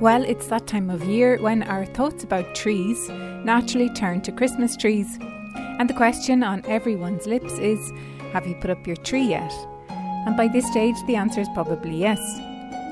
Well, 0.00 0.24
it's 0.24 0.46
that 0.46 0.66
time 0.66 0.88
of 0.88 1.04
year 1.04 1.36
when 1.42 1.62
our 1.62 1.84
thoughts 1.84 2.24
about 2.24 2.54
trees 2.54 3.10
naturally 3.44 3.90
turn 3.90 4.22
to 4.22 4.32
Christmas 4.32 4.74
trees. 4.74 5.18
And 5.54 5.90
the 5.90 5.94
question 5.94 6.42
on 6.42 6.64
everyone's 6.64 7.26
lips 7.26 7.52
is 7.58 7.92
Have 8.32 8.46
you 8.46 8.54
put 8.54 8.70
up 8.70 8.86
your 8.86 8.96
tree 8.96 9.24
yet? 9.24 9.52
And 9.90 10.38
by 10.38 10.48
this 10.48 10.66
stage, 10.70 10.96
the 11.06 11.16
answer 11.16 11.42
is 11.42 11.48
probably 11.52 11.98
yes. 11.98 12.18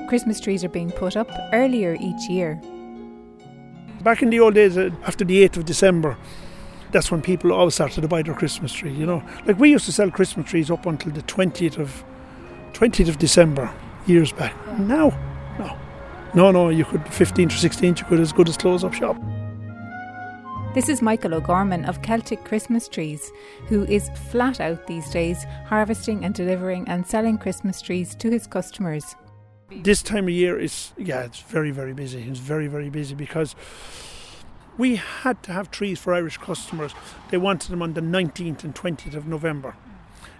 Christmas 0.07 0.39
trees 0.39 0.63
are 0.63 0.69
being 0.69 0.91
put 0.91 1.17
up 1.17 1.31
earlier 1.51 1.97
each 1.99 2.29
year. 2.29 2.61
Back 4.03 4.21
in 4.21 4.29
the 4.29 4.39
old 4.39 4.53
days, 4.53 4.77
uh, 4.77 4.91
after 5.07 5.25
the 5.25 5.41
8th 5.47 5.57
of 5.57 5.65
December, 5.65 6.15
that's 6.91 7.09
when 7.09 7.23
people 7.23 7.51
always 7.51 7.73
started 7.73 8.01
to 8.01 8.07
buy 8.07 8.21
their 8.21 8.35
Christmas 8.35 8.71
tree, 8.71 8.93
you 8.93 9.07
know. 9.07 9.23
Like 9.47 9.57
we 9.57 9.71
used 9.71 9.85
to 9.85 9.91
sell 9.91 10.11
Christmas 10.11 10.47
trees 10.47 10.69
up 10.69 10.85
until 10.85 11.11
the 11.11 11.23
20th 11.23 11.79
of 11.79 12.03
20th 12.73 13.09
of 13.09 13.17
December 13.17 13.73
years 14.05 14.31
back. 14.31 14.53
Now, 14.77 15.17
no. 16.33 16.51
No, 16.51 16.69
you 16.69 16.85
could 16.85 17.07
15 17.07 17.47
or 17.47 17.51
16, 17.51 17.95
you 17.97 18.05
could 18.05 18.19
as 18.19 18.31
good 18.31 18.49
as 18.49 18.57
close 18.57 18.83
up 18.83 18.93
shop. 18.93 19.17
This 20.75 20.87
is 20.87 21.01
Michael 21.01 21.33
O'Gorman 21.33 21.85
of 21.85 22.03
Celtic 22.03 22.45
Christmas 22.45 22.87
Trees, 22.87 23.31
who 23.67 23.85
is 23.85 24.09
flat 24.29 24.61
out 24.61 24.85
these 24.85 25.09
days 25.09 25.43
harvesting 25.65 26.23
and 26.23 26.33
delivering 26.33 26.87
and 26.87 27.07
selling 27.07 27.39
Christmas 27.39 27.81
trees 27.81 28.13
to 28.15 28.29
his 28.29 28.45
customers. 28.45 29.15
This 29.71 30.03
time 30.03 30.25
of 30.25 30.29
year 30.29 30.59
is, 30.59 30.93
yeah, 30.95 31.21
it's 31.21 31.39
very, 31.39 31.71
very 31.71 31.93
busy. 31.93 32.21
It's 32.21 32.39
very, 32.39 32.67
very 32.67 32.89
busy 32.89 33.15
because 33.15 33.55
we 34.77 34.95
had 34.95 35.41
to 35.43 35.53
have 35.53 35.71
trees 35.71 35.99
for 35.99 36.13
Irish 36.13 36.37
customers. 36.37 36.93
They 37.31 37.37
wanted 37.37 37.71
them 37.71 37.81
on 37.81 37.93
the 37.93 38.01
19th 38.01 38.63
and 38.63 38.75
20th 38.75 39.15
of 39.15 39.27
November. 39.27 39.75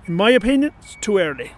In 0.06 0.14
my 0.14 0.30
opinion, 0.30 0.74
it's 0.80 0.96
too 1.02 1.18
early. 1.18 1.52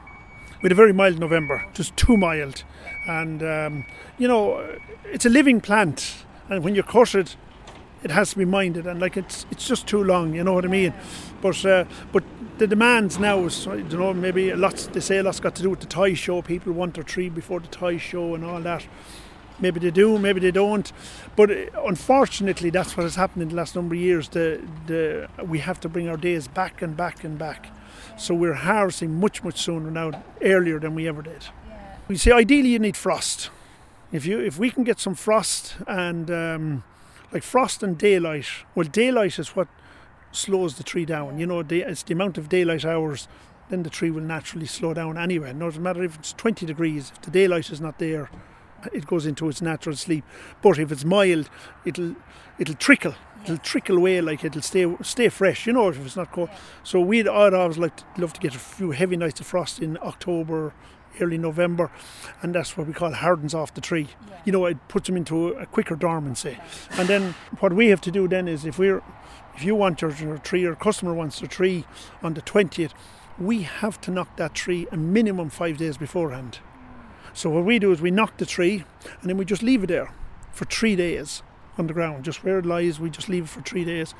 With 0.61 0.71
a 0.71 0.75
very 0.75 0.93
mild 0.93 1.19
November, 1.19 1.65
just 1.73 1.97
too 1.97 2.17
mild. 2.17 2.63
And, 3.07 3.41
um, 3.41 3.85
you 4.19 4.27
know, 4.27 4.63
it's 5.05 5.25
a 5.25 5.29
living 5.29 5.59
plant. 5.59 6.25
And 6.49 6.63
when 6.63 6.75
you 6.75 6.83
cut 6.83 7.15
it, 7.15 7.35
it 8.03 8.11
has 8.11 8.31
to 8.31 8.37
be 8.37 8.45
minded. 8.45 8.85
And, 8.85 8.99
like, 8.99 9.17
it's 9.17 9.45
it's 9.51 9.67
just 9.67 9.87
too 9.87 10.03
long, 10.03 10.35
you 10.35 10.43
know 10.43 10.53
what 10.53 10.65
I 10.65 10.67
mean? 10.67 10.93
But 11.41 11.65
uh, 11.65 11.85
but 12.11 12.23
the 12.59 12.67
demands 12.67 13.17
now 13.17 13.45
is, 13.45 13.67
I 13.67 13.81
don't 13.81 13.99
know, 13.99 14.13
maybe 14.13 14.53
lots, 14.53 14.85
they 14.85 14.99
say 14.99 15.17
a 15.17 15.23
lot's 15.23 15.39
got 15.39 15.55
to 15.55 15.63
do 15.63 15.69
with 15.71 15.79
the 15.79 15.87
toy 15.87 16.13
show. 16.13 16.43
People 16.43 16.73
want 16.73 16.93
their 16.93 17.03
tree 17.03 17.29
before 17.29 17.59
the 17.59 17.67
toy 17.67 17.97
show 17.97 18.35
and 18.35 18.45
all 18.45 18.61
that. 18.61 18.87
Maybe 19.59 19.79
they 19.79 19.91
do, 19.91 20.19
maybe 20.19 20.39
they 20.39 20.51
don't. 20.51 20.91
But 21.35 21.49
uh, 21.49 21.55
unfortunately, 21.85 22.69
that's 22.69 22.95
what 22.95 23.03
has 23.03 23.15
happened 23.15 23.43
in 23.43 23.49
the 23.49 23.55
last 23.55 23.75
number 23.75 23.95
of 23.95 24.01
years. 24.01 24.29
The, 24.29 24.61
the, 24.85 25.27
we 25.43 25.59
have 25.59 25.79
to 25.79 25.89
bring 25.89 26.07
our 26.07 26.17
days 26.17 26.47
back 26.47 26.83
and 26.83 26.95
back 26.95 27.23
and 27.23 27.37
back. 27.37 27.71
So 28.17 28.33
we're 28.33 28.53
harvesting 28.53 29.19
much, 29.19 29.43
much 29.43 29.61
sooner 29.61 29.91
now, 29.91 30.23
earlier 30.41 30.79
than 30.79 30.95
we 30.95 31.07
ever 31.07 31.21
did. 31.21 31.47
Yeah. 31.67 31.95
We 32.07 32.17
say 32.17 32.31
ideally 32.31 32.69
you 32.69 32.79
need 32.79 32.97
frost. 32.97 33.49
If 34.11 34.25
you 34.25 34.39
if 34.39 34.59
we 34.59 34.69
can 34.69 34.83
get 34.83 34.99
some 34.99 35.15
frost 35.15 35.77
and 35.87 36.29
um, 36.29 36.83
like 37.31 37.43
frost 37.43 37.81
and 37.81 37.97
daylight, 37.97 38.47
well, 38.75 38.87
daylight 38.87 39.39
is 39.39 39.55
what 39.55 39.67
slows 40.31 40.75
the 40.75 40.83
tree 40.83 41.05
down. 41.05 41.39
You 41.39 41.45
know, 41.45 41.59
it's 41.59 42.03
the 42.03 42.13
amount 42.13 42.37
of 42.37 42.49
daylight 42.49 42.85
hours. 42.85 43.27
Then 43.69 43.83
the 43.83 43.89
tree 43.89 44.11
will 44.11 44.21
naturally 44.21 44.65
slow 44.65 44.93
down 44.93 45.17
anyway. 45.17 45.53
No 45.53 45.71
matter 45.71 46.03
if 46.03 46.15
it's 46.15 46.33
20 46.33 46.65
degrees, 46.65 47.13
if 47.15 47.21
the 47.21 47.31
daylight 47.31 47.71
is 47.71 47.79
not 47.79 47.99
there, 47.99 48.29
it 48.91 49.05
goes 49.05 49.25
into 49.25 49.47
its 49.47 49.61
natural 49.61 49.95
sleep. 49.95 50.25
But 50.61 50.77
if 50.77 50.91
it's 50.91 51.05
mild, 51.05 51.49
it'll 51.85 52.15
it'll 52.59 52.75
trickle. 52.75 53.15
It'll 53.43 53.57
trickle 53.57 53.97
away 53.97 54.21
like 54.21 54.43
it'll 54.43 54.61
stay 54.61 54.95
stay 55.01 55.29
fresh. 55.29 55.65
You 55.65 55.73
know, 55.73 55.89
if 55.89 56.03
it's 56.05 56.15
not 56.15 56.31
cold. 56.31 56.49
So 56.83 56.99
we'd 56.99 57.27
I'd 57.27 57.53
always 57.53 57.77
like 57.77 57.97
to, 57.97 58.03
love 58.17 58.33
to 58.33 58.39
get 58.39 58.55
a 58.55 58.59
few 58.59 58.91
heavy 58.91 59.17
nights 59.17 59.39
of 59.39 59.47
frost 59.47 59.79
in 59.79 59.97
October, 60.01 60.73
early 61.19 61.37
November, 61.37 61.91
and 62.41 62.53
that's 62.53 62.77
what 62.77 62.87
we 62.87 62.93
call 62.93 63.11
hardens 63.11 63.53
off 63.53 63.73
the 63.73 63.81
tree. 63.81 64.09
Yeah. 64.27 64.39
You 64.45 64.51
know, 64.51 64.65
it 64.65 64.87
puts 64.87 65.07
them 65.07 65.17
into 65.17 65.49
a, 65.49 65.65
quicker 65.65 65.95
dormancy. 65.95 66.57
And 66.91 67.07
then 67.07 67.35
what 67.59 67.73
we 67.73 67.87
have 67.87 68.01
to 68.01 68.11
do 68.11 68.27
then 68.27 68.47
is 68.47 68.65
if 68.65 68.77
we're 68.77 69.01
if 69.55 69.63
you 69.63 69.75
want 69.75 70.01
your, 70.01 70.11
your 70.11 70.37
tree 70.37 70.63
or 70.65 70.75
customer 70.75 71.13
wants 71.13 71.41
a 71.41 71.47
tree 71.47 71.85
on 72.21 72.35
the 72.35 72.41
twentieth, 72.41 72.93
we 73.39 73.63
have 73.63 73.99
to 74.01 74.11
knock 74.11 74.37
that 74.37 74.53
tree 74.53 74.87
a 74.91 74.97
minimum 74.97 75.49
five 75.49 75.77
days 75.77 75.97
beforehand. 75.97 76.59
Mm. 76.59 77.35
So 77.35 77.49
what 77.49 77.65
we 77.65 77.79
do 77.79 77.91
is 77.91 78.01
we 78.01 78.11
knock 78.11 78.37
the 78.37 78.45
tree 78.45 78.83
and 79.21 79.29
then 79.29 79.37
we 79.37 79.45
just 79.45 79.63
leave 79.63 79.83
it 79.83 79.87
there 79.87 80.13
for 80.51 80.65
three 80.65 80.95
days 80.95 81.41
on 81.77 81.87
the 81.87 81.93
ground, 81.93 82.25
just 82.25 82.43
where 82.43 82.59
it 82.59 82.65
lies. 82.65 82.99
We 82.99 83.09
just 83.09 83.29
leave 83.29 83.43
it 83.45 83.49
for 83.49 83.61
three 83.61 83.85
days, 83.85 84.13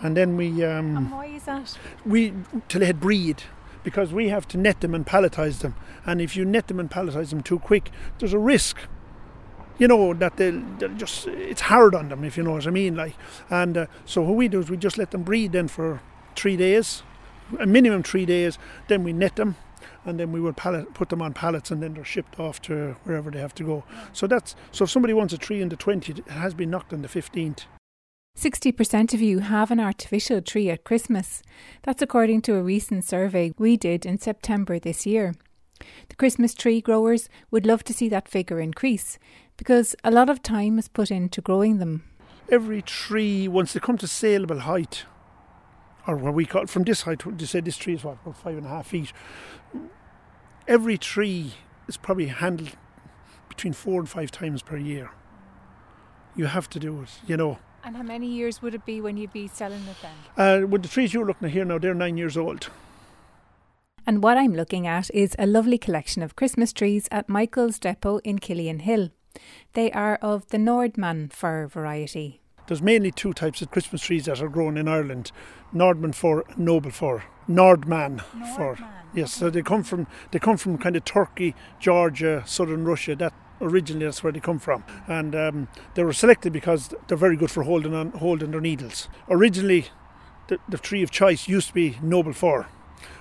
and 0.00 0.16
then 0.16 0.36
we. 0.36 0.64
Um, 0.64 0.96
and 0.96 1.10
why 1.10 1.26
is 1.26 1.44
that? 1.44 1.76
We 2.04 2.32
till 2.68 2.80
they 2.80 2.92
breed, 2.92 3.42
because 3.82 4.12
we 4.12 4.28
have 4.28 4.48
to 4.48 4.58
net 4.58 4.80
them 4.80 4.94
and 4.94 5.06
palletize 5.06 5.60
them, 5.60 5.74
and 6.04 6.20
if 6.20 6.36
you 6.36 6.44
net 6.44 6.68
them 6.68 6.80
and 6.80 6.90
palletize 6.90 7.30
them 7.30 7.42
too 7.42 7.58
quick, 7.58 7.90
there's 8.18 8.32
a 8.32 8.38
risk. 8.38 8.78
You 9.76 9.88
know 9.88 10.14
that 10.14 10.36
they'll, 10.36 10.62
they'll 10.78 10.94
just 10.94 11.26
it's 11.26 11.62
hard 11.62 11.94
on 11.94 12.08
them 12.08 12.22
if 12.22 12.36
you 12.36 12.44
know 12.44 12.52
what 12.52 12.66
I 12.66 12.70
mean. 12.70 12.94
Like, 12.94 13.16
and 13.50 13.76
uh, 13.76 13.86
so 14.04 14.22
what 14.22 14.36
we 14.36 14.48
do 14.48 14.60
is 14.60 14.70
we 14.70 14.76
just 14.76 14.98
let 14.98 15.10
them 15.10 15.22
breed 15.24 15.52
then 15.52 15.68
for 15.68 16.00
three 16.36 16.56
days, 16.56 17.02
a 17.58 17.66
minimum 17.66 18.02
three 18.02 18.24
days. 18.24 18.58
Then 18.88 19.02
we 19.02 19.12
net 19.12 19.36
them 19.36 19.56
and 20.04 20.18
then 20.18 20.32
we 20.32 20.40
will 20.40 20.52
pallet, 20.52 20.92
put 20.94 21.08
them 21.08 21.22
on 21.22 21.32
pallets 21.32 21.70
and 21.70 21.82
then 21.82 21.94
they're 21.94 22.04
shipped 22.04 22.38
off 22.38 22.60
to 22.62 22.96
wherever 23.04 23.30
they 23.30 23.40
have 23.40 23.54
to 23.56 23.64
go. 23.64 23.84
So 24.12 24.26
that's 24.26 24.54
so 24.72 24.84
if 24.84 24.90
somebody 24.90 25.14
wants 25.14 25.32
a 25.32 25.38
tree 25.38 25.60
in 25.60 25.68
the 25.68 25.76
20th, 25.76 26.18
it 26.18 26.28
has 26.28 26.54
been 26.54 26.70
knocked 26.70 26.92
on 26.92 27.02
the 27.02 27.08
15th. 27.08 27.64
60% 28.36 29.14
of 29.14 29.20
you 29.20 29.38
have 29.38 29.70
an 29.70 29.78
artificial 29.78 30.42
tree 30.42 30.68
at 30.68 30.84
Christmas. 30.84 31.40
That's 31.82 32.02
according 32.02 32.42
to 32.42 32.56
a 32.56 32.62
recent 32.62 33.04
survey 33.04 33.52
we 33.58 33.76
did 33.76 34.04
in 34.04 34.18
September 34.18 34.78
this 34.78 35.06
year. 35.06 35.34
The 36.08 36.16
Christmas 36.16 36.54
tree 36.54 36.80
growers 36.80 37.28
would 37.50 37.66
love 37.66 37.84
to 37.84 37.94
see 37.94 38.08
that 38.08 38.28
figure 38.28 38.60
increase 38.60 39.18
because 39.56 39.94
a 40.02 40.10
lot 40.10 40.28
of 40.28 40.42
time 40.42 40.78
is 40.78 40.88
put 40.88 41.10
into 41.10 41.40
growing 41.40 41.78
them. 41.78 42.04
Every 42.50 42.82
tree, 42.82 43.48
once 43.48 43.72
they 43.72 43.80
come 43.80 43.98
to 43.98 44.08
saleable 44.08 44.60
height, 44.60 45.04
or 46.06 46.16
what 46.16 46.34
we 46.34 46.44
call 46.44 46.66
from 46.66 46.84
this 46.84 47.02
height, 47.02 47.20
to 47.20 47.46
say 47.46 47.60
this 47.60 47.76
tree 47.76 47.94
is 47.94 48.04
what, 48.04 48.18
about 48.22 48.36
five 48.36 48.56
and 48.56 48.66
a 48.66 48.68
half 48.68 48.88
feet, 48.88 49.12
every 50.68 50.98
tree 50.98 51.54
is 51.88 51.96
probably 51.96 52.26
handled 52.26 52.76
between 53.48 53.72
four 53.72 54.00
and 54.00 54.08
five 54.08 54.30
times 54.30 54.62
per 54.62 54.76
year. 54.76 55.10
You 56.36 56.46
have 56.46 56.68
to 56.70 56.78
do 56.78 57.02
it, 57.02 57.10
you 57.26 57.36
know. 57.36 57.58
And 57.84 57.96
how 57.96 58.02
many 58.02 58.26
years 58.26 58.62
would 58.62 58.74
it 58.74 58.84
be 58.86 59.00
when 59.00 59.16
you'd 59.16 59.32
be 59.32 59.46
selling 59.46 59.82
it 59.82 59.96
then? 60.02 60.62
Uh, 60.62 60.66
with 60.66 60.82
the 60.82 60.88
trees 60.88 61.12
you're 61.12 61.26
looking 61.26 61.48
at 61.48 61.52
here 61.52 61.64
now, 61.64 61.78
they're 61.78 61.94
nine 61.94 62.16
years 62.16 62.36
old. 62.36 62.70
And 64.06 64.22
what 64.22 64.36
I'm 64.36 64.54
looking 64.54 64.86
at 64.86 65.10
is 65.14 65.34
a 65.38 65.46
lovely 65.46 65.78
collection 65.78 66.22
of 66.22 66.36
Christmas 66.36 66.72
trees 66.72 67.08
at 67.10 67.28
Michael's 67.28 67.78
Depot 67.78 68.18
in 68.18 68.38
Killian 68.38 68.80
Hill. 68.80 69.10
They 69.72 69.90
are 69.92 70.16
of 70.16 70.48
the 70.48 70.58
Nordmann 70.58 71.32
fir 71.32 71.66
variety. 71.66 72.40
There's 72.66 72.82
mainly 72.82 73.10
two 73.10 73.32
types 73.32 73.60
of 73.60 73.70
Christmas 73.70 74.02
trees 74.02 74.24
that 74.24 74.40
are 74.40 74.48
grown 74.48 74.76
in 74.76 74.88
Ireland 74.88 75.32
Nordmann 75.74 76.14
fir, 76.14 76.44
Noble 76.56 76.90
fir. 76.90 77.24
Nordman, 77.48 78.20
Nordmann. 78.20 78.56
fir. 78.56 78.76
Yes, 79.14 79.32
so 79.32 79.50
they 79.50 79.62
come 79.62 79.82
from 79.82 80.06
they 80.30 80.38
come 80.38 80.56
from 80.56 80.78
kind 80.78 80.96
of 80.96 81.04
Turkey, 81.04 81.54
Georgia, 81.78 82.42
southern 82.46 82.84
Russia. 82.84 83.14
That 83.14 83.34
originally 83.60 84.06
that's 84.06 84.24
where 84.24 84.32
they 84.32 84.40
come 84.40 84.58
from, 84.58 84.82
and 85.06 85.34
um, 85.34 85.68
they 85.94 86.02
were 86.02 86.12
selected 86.12 86.52
because 86.52 86.94
they're 87.06 87.16
very 87.18 87.36
good 87.36 87.50
for 87.50 87.64
holding 87.64 87.94
on 87.94 88.12
holding 88.12 88.50
their 88.50 88.60
needles. 88.60 89.08
Originally, 89.28 89.86
the, 90.48 90.58
the 90.68 90.78
tree 90.78 91.02
of 91.02 91.10
choice 91.10 91.48
used 91.48 91.68
to 91.68 91.74
be 91.74 91.98
noble 92.02 92.32
fir, 92.32 92.66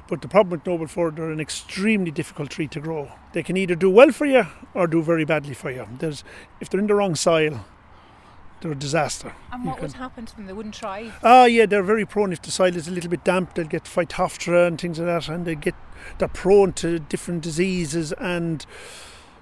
but 0.07 0.21
the 0.21 0.27
problem 0.27 0.51
with 0.51 0.65
noble 0.65 0.87
fir 0.87 1.11
they're 1.11 1.31
an 1.31 1.41
extremely 1.41 2.11
difficult 2.11 2.49
tree 2.49 2.67
to 2.67 2.79
grow. 2.79 3.11
They 3.33 3.43
can 3.43 3.57
either 3.57 3.75
do 3.75 3.89
well 3.89 4.11
for 4.11 4.25
you 4.25 4.47
or 4.73 4.87
do 4.87 5.03
very 5.03 5.25
badly 5.25 5.53
for 5.53 5.69
you. 5.69 5.87
There's 5.99 6.23
if 6.59 6.69
they're 6.69 6.79
in 6.79 6.87
the 6.87 6.95
wrong 6.95 7.15
soil, 7.15 7.65
they're 8.63 8.71
a 8.71 8.75
disaster. 8.75 9.33
And 9.51 9.63
what 9.63 9.77
can, 9.77 9.83
would 9.83 9.93
happen 9.93 10.25
to 10.25 10.35
them? 10.35 10.47
They 10.47 10.53
wouldn't 10.53 10.73
try. 10.73 11.11
Ah, 11.21 11.45
yeah, 11.45 11.67
they're 11.67 11.83
very 11.83 12.05
prone 12.05 12.33
if 12.33 12.41
the 12.41 12.49
soil 12.49 12.75
is 12.75 12.87
a 12.87 12.91
little 12.91 13.11
bit 13.11 13.23
damp. 13.23 13.53
They'll 13.53 13.67
get 13.67 13.83
phytophthora 13.83 14.67
and 14.67 14.81
things 14.81 14.97
like 14.97 15.07
that, 15.07 15.29
and 15.29 15.45
they 15.45 15.53
get 15.53 15.75
they're 16.17 16.27
prone 16.27 16.73
to 16.73 16.97
different 16.99 17.43
diseases 17.43 18.11
and. 18.13 18.65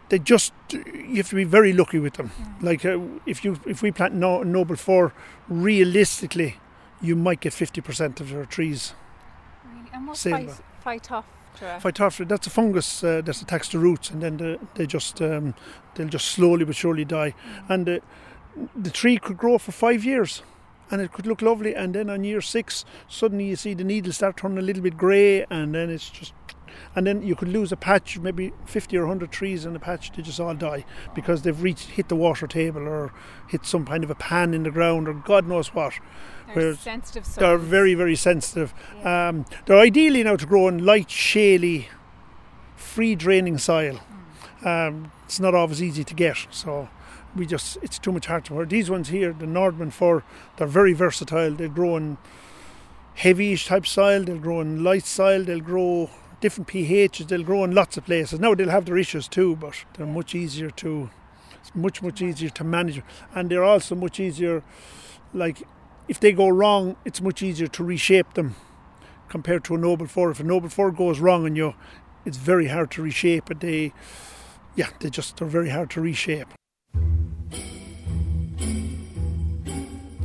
They 0.09 0.19
just 0.19 0.51
you 0.73 1.15
have 1.15 1.29
to 1.29 1.35
be 1.35 1.45
very 1.45 1.71
lucky 1.71 1.97
with 1.97 2.15
them. 2.15 2.31
Mm. 2.31 2.63
Like 2.63 2.83
uh, 2.83 2.99
if 3.25 3.45
you 3.45 3.61
if 3.65 3.81
we 3.81 3.93
plant 3.93 4.13
no, 4.13 4.43
noble 4.43 4.75
fir, 4.75 5.13
realistically, 5.47 6.57
you 7.01 7.15
might 7.15 7.39
get 7.39 7.53
fifty 7.53 7.79
percent 7.79 8.19
of 8.19 8.29
your 8.29 8.43
trees. 8.43 8.93
Really? 9.63 9.89
And 9.93 10.07
what's 10.09 10.25
phytophthora? 10.25 11.23
Phytophthora, 11.79 12.27
that's 12.27 12.45
a 12.45 12.49
fungus 12.49 13.05
uh, 13.05 13.21
that 13.21 13.41
attacks 13.41 13.69
the 13.69 13.79
roots, 13.79 14.09
and 14.09 14.21
then 14.21 14.35
the, 14.35 14.59
they 14.75 14.85
just 14.85 15.21
um, 15.21 15.53
they'll 15.95 16.09
just 16.09 16.27
slowly 16.27 16.65
but 16.65 16.75
surely 16.75 17.05
die. 17.05 17.33
Mm. 17.69 17.69
And 17.69 17.89
uh, 17.89 17.99
the 18.75 18.89
tree 18.89 19.17
could 19.17 19.37
grow 19.37 19.57
for 19.57 19.71
five 19.71 20.03
years 20.03 20.43
and 20.89 21.01
it 21.01 21.13
could 21.13 21.25
look 21.25 21.41
lovely 21.41 21.73
and 21.73 21.95
then 21.95 22.09
on 22.09 22.23
year 22.23 22.41
six 22.41 22.83
suddenly 23.07 23.45
you 23.45 23.55
see 23.55 23.73
the 23.73 23.83
needles 23.83 24.17
start 24.17 24.37
turning 24.37 24.57
a 24.57 24.61
little 24.61 24.83
bit 24.83 24.97
grey 24.97 25.45
and 25.49 25.73
then 25.73 25.89
it's 25.89 26.09
just 26.09 26.33
and 26.95 27.07
then 27.07 27.21
you 27.21 27.35
could 27.35 27.47
lose 27.47 27.71
a 27.71 27.77
patch 27.77 28.19
maybe 28.19 28.51
50 28.65 28.97
or 28.97 29.01
100 29.01 29.31
trees 29.31 29.65
in 29.65 29.75
a 29.75 29.79
patch 29.79 30.11
they 30.11 30.21
just 30.21 30.39
all 30.39 30.53
die 30.53 30.85
because 31.15 31.41
they've 31.41 31.61
reached 31.61 31.91
hit 31.91 32.09
the 32.09 32.15
water 32.15 32.47
table 32.47 32.87
or 32.87 33.13
hit 33.49 33.65
some 33.65 33.85
kind 33.85 34.03
of 34.03 34.09
a 34.09 34.15
pan 34.15 34.53
in 34.53 34.63
the 34.63 34.71
ground 34.71 35.07
or 35.07 35.13
god 35.13 35.47
knows 35.47 35.73
what 35.73 35.93
they're 36.53 36.75
sensitive 36.75 37.25
soils. 37.25 37.35
they're 37.37 37.57
very 37.57 37.93
very 37.93 38.15
sensitive 38.15 38.73
yeah. 38.97 39.29
um, 39.29 39.45
they're 39.65 39.79
ideally 39.79 40.23
now 40.23 40.35
to 40.35 40.45
grow 40.45 40.67
in 40.67 40.85
light 40.85 41.07
shaly 41.07 41.87
free 42.75 43.15
draining 43.15 43.57
soil 43.57 43.99
mm. 44.61 44.87
um, 44.87 45.11
it's 45.25 45.39
not 45.39 45.55
always 45.55 45.81
easy 45.81 46.03
to 46.03 46.13
get 46.13 46.47
so 46.49 46.89
we 47.35 47.45
just 47.45 47.77
it's 47.81 47.99
too 47.99 48.11
much 48.11 48.25
hard 48.25 48.45
to 48.45 48.53
work. 48.53 48.69
These 48.69 48.89
ones 48.89 49.09
here, 49.09 49.33
the 49.33 49.45
Nordman 49.45 49.91
fir, 49.91 50.23
they're 50.57 50.67
very 50.67 50.93
versatile. 50.93 51.51
They 51.51 51.67
grow 51.67 51.97
in 51.97 52.17
heavyish 53.17 53.67
type 53.67 53.85
soil, 53.85 54.23
they'll 54.23 54.39
grow 54.39 54.61
in 54.61 54.83
light 54.83 55.05
soil, 55.05 55.43
they'll 55.43 55.59
grow 55.59 56.09
different 56.39 56.67
pHs, 56.67 57.27
they'll 57.27 57.43
grow 57.43 57.63
in 57.63 57.73
lots 57.73 57.97
of 57.97 58.05
places. 58.05 58.39
Now 58.39 58.55
they'll 58.55 58.69
have 58.69 58.85
their 58.85 58.97
issues 58.97 59.27
too, 59.27 59.55
but 59.55 59.85
they're 59.93 60.05
much 60.05 60.35
easier 60.35 60.69
to 60.71 61.09
it's 61.59 61.75
much 61.75 62.01
much 62.01 62.21
easier 62.21 62.49
to 62.49 62.63
manage, 62.63 63.01
and 63.35 63.49
they're 63.49 63.63
also 63.63 63.95
much 63.95 64.19
easier. 64.19 64.63
Like 65.33 65.63
if 66.07 66.19
they 66.19 66.31
go 66.31 66.49
wrong, 66.49 66.95
it's 67.05 67.21
much 67.21 67.41
easier 67.41 67.67
to 67.67 67.83
reshape 67.83 68.33
them 68.33 68.55
compared 69.29 69.63
to 69.63 69.75
a 69.75 69.77
noble 69.77 70.07
fir. 70.07 70.31
If 70.31 70.39
a 70.39 70.43
noble 70.43 70.69
fir 70.69 70.91
goes 70.91 71.19
wrong 71.19 71.45
and 71.45 71.55
you, 71.55 71.73
it's 72.25 72.37
very 72.37 72.67
hard 72.67 72.91
to 72.91 73.01
reshape 73.01 73.49
it. 73.49 73.59
They, 73.61 73.93
yeah, 74.75 74.89
they 74.99 75.09
just 75.09 75.37
they're 75.37 75.47
very 75.47 75.69
hard 75.69 75.89
to 75.91 76.01
reshape. 76.01 76.49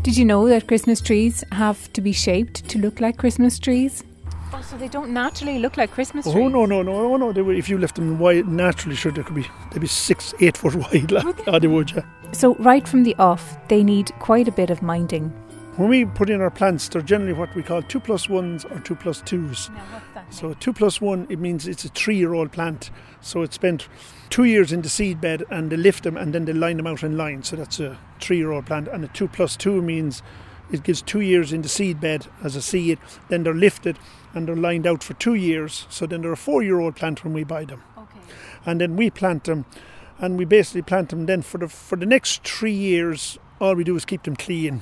Did 0.07 0.17
you 0.17 0.25
know 0.25 0.49
that 0.49 0.69
Christmas 0.69 1.01
trees 1.01 1.43
have 1.51 1.93
to 1.93 2.01
be 2.01 2.13
shaped 2.13 2.69
to 2.69 2.79
look 2.79 3.01
like 3.01 3.17
Christmas 3.17 3.59
trees? 3.59 4.05
Oh, 4.53 4.63
so 4.63 4.79
they 4.79 4.87
don't 4.87 5.11
naturally 5.11 5.59
look 5.59 5.77
like 5.77 5.91
Christmas 5.91 6.29
oh, 6.29 6.33
trees? 6.33 6.45
Oh 6.45 6.49
no 6.49 6.65
no 6.65 6.81
no 6.81 6.93
oh 6.93 7.17
no! 7.17 7.33
They 7.33 7.43
would, 7.43 7.57
if 7.59 7.69
you 7.69 7.77
left 7.77 7.97
them 7.97 8.17
wide 8.17 8.47
naturally, 8.47 8.95
sure 8.95 9.11
they 9.11 9.25
could 9.25 9.35
be 9.35 9.49
they'd 9.73 9.81
be 9.81 9.89
six 9.89 10.33
eight 10.39 10.57
foot 10.57 10.77
wide. 10.93 11.11
Like, 11.11 11.49
oh, 11.49 11.59
they 11.59 11.67
would, 11.67 11.91
yeah. 11.91 12.05
So 12.31 12.55
right 12.55 12.87
from 12.87 13.03
the 13.03 13.17
off, 13.17 13.59
they 13.67 13.83
need 13.83 14.13
quite 14.21 14.47
a 14.47 14.53
bit 14.53 14.71
of 14.71 14.81
minding. 14.81 15.33
When 15.77 15.91
we 15.91 16.07
put 16.07 16.31
in 16.31 16.41
our 16.41 16.51
plants, 16.51 16.89
they're 16.89 17.03
generally 17.03 17.35
what 17.35 17.55
we 17.55 17.63
call 17.63 17.83
two 17.83 18.01
plus 18.01 18.31
ones 18.31 18.65
or 18.65 18.81
two 18.81 18.95
plus 18.95 19.21
twos. 19.21 19.69
Now, 19.69 19.85
what's 19.93 20.07
that? 20.15 20.33
So 20.33 20.55
two 20.55 20.73
plus 20.73 21.03
one, 21.03 21.27
it 21.29 21.39
means 21.39 21.69
it's 21.69 21.85
a 21.85 21.91
three-year-old 21.91 22.51
plant. 22.51 22.91
So 23.21 23.43
it's 23.43 23.57
spent 23.57 23.87
two 24.31 24.45
years 24.45 24.73
in 24.73 24.81
the 24.81 24.89
seed 24.89 25.21
bed, 25.21 25.45
and 25.51 25.69
they 25.69 25.77
lift 25.77 26.05
them, 26.05 26.17
and 26.17 26.35
then 26.35 26.47
they 26.47 26.55
line 26.55 26.79
them 26.79 26.87
out 26.87 27.03
in 27.03 27.19
line. 27.19 27.43
So 27.43 27.57
that's 27.57 27.79
a 27.79 27.99
three-year-old 28.23 28.65
plant. 28.65 28.89
And 28.89 29.05
a 29.05 29.09
two 29.09 29.29
plus 29.29 29.55
two 29.55 29.83
means 29.83 30.23
it 30.73 30.83
gives 30.83 31.03
two 31.03 31.21
years 31.21 31.53
in 31.53 31.61
the 31.61 31.69
seed 31.69 32.01
bed 32.01 32.27
as 32.43 32.57
a 32.57 32.63
seed. 32.63 32.99
Then 33.29 33.43
they're 33.43 33.53
lifted, 33.53 33.99
and 34.33 34.49
they're 34.49 34.57
lined 34.57 34.87
out 34.87 35.03
for 35.03 35.13
two 35.13 35.35
years. 35.35 35.87
So 35.91 36.07
then 36.07 36.23
they're 36.23 36.33
a 36.33 36.39
four-year-old 36.39 36.97
plant 36.97 37.23
when 37.23 37.35
we 37.35 37.45
buy 37.45 37.67
them, 37.67 37.83
Okay. 37.99 38.21
and 38.65 38.81
then 38.81 38.97
we 38.97 39.11
plant 39.11 39.45
them, 39.45 39.67
and 40.19 40.39
we 40.39 40.47
basically 40.47 40.83
plant 40.83 41.11
them. 41.11 41.27
Then 41.27 41.43
for 41.43 41.59
the 41.59 41.69
for 41.69 41.97
the 41.97 42.07
next 42.07 42.45
three 42.45 42.73
years, 42.73 43.39
all 43.61 43.75
we 43.75 43.85
do 43.85 43.95
is 43.95 44.07
keep 44.07 44.23
them 44.23 44.37
clean. 44.37 44.81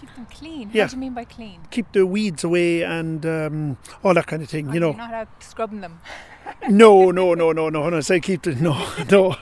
Keep 0.00 0.14
them 0.14 0.26
clean. 0.30 0.70
Yeah. 0.72 0.84
What 0.84 0.90
do 0.90 0.96
you 0.96 1.00
mean 1.00 1.14
by 1.14 1.24
clean? 1.24 1.60
keep 1.70 1.90
the 1.92 2.06
weeds 2.06 2.44
away 2.44 2.82
and 2.82 3.24
um, 3.26 3.78
all 4.04 4.14
that 4.14 4.26
kind 4.26 4.42
of 4.42 4.48
thing. 4.48 4.68
Oh, 4.68 4.72
You 4.72 4.80
know, 4.80 4.88
You're 4.88 4.96
not 4.98 5.14
out 5.14 5.42
scrubbing 5.42 5.80
them. 5.80 6.00
no, 6.68 7.10
no, 7.10 7.34
no, 7.34 7.52
no, 7.52 7.68
no. 7.68 7.82
When 7.82 7.94
I 7.94 8.00
say 8.00 8.20
keep 8.20 8.42
them, 8.42 8.62
no, 8.62 8.74
no, 9.10 9.32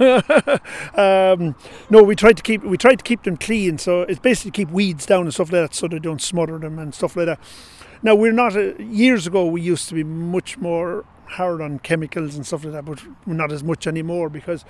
um, 0.95 1.55
no. 1.91 2.03
We 2.03 2.17
try 2.17 2.33
to 2.33 2.43
keep 2.43 2.63
we 2.63 2.77
try 2.77 2.95
to 2.95 3.03
keep 3.05 3.23
them 3.25 3.37
clean. 3.37 3.79
So 3.79 4.03
it's 4.03 4.19
basically 4.19 4.51
keep 4.53 4.71
weeds 4.71 5.07
down 5.07 5.23
and 5.23 5.35
stuff 5.35 5.53
like 5.53 5.63
that, 5.71 5.75
so 5.75 5.89
they 5.89 5.99
don't 5.99 6.23
smother 6.23 6.59
them 6.59 6.79
and 6.79 6.95
stuff 6.95 7.17
like 7.17 7.27
that. 7.27 7.41
Now 8.03 8.15
we're 8.15 8.33
not. 8.33 8.57
Uh, 8.57 8.75
years 8.79 9.27
ago, 9.27 9.47
we 9.47 9.61
used 9.61 9.89
to 9.89 9.95
be 9.95 10.05
much 10.05 10.59
more 10.59 11.05
hard 11.27 11.61
on 11.61 11.79
chemicals 11.81 12.37
and 12.37 12.47
stuff 12.47 12.65
like 12.65 12.73
that, 12.73 12.85
but 12.85 13.03
not 13.27 13.51
as 13.53 13.63
much 13.65 13.87
anymore 13.87 14.29
because 14.29 14.65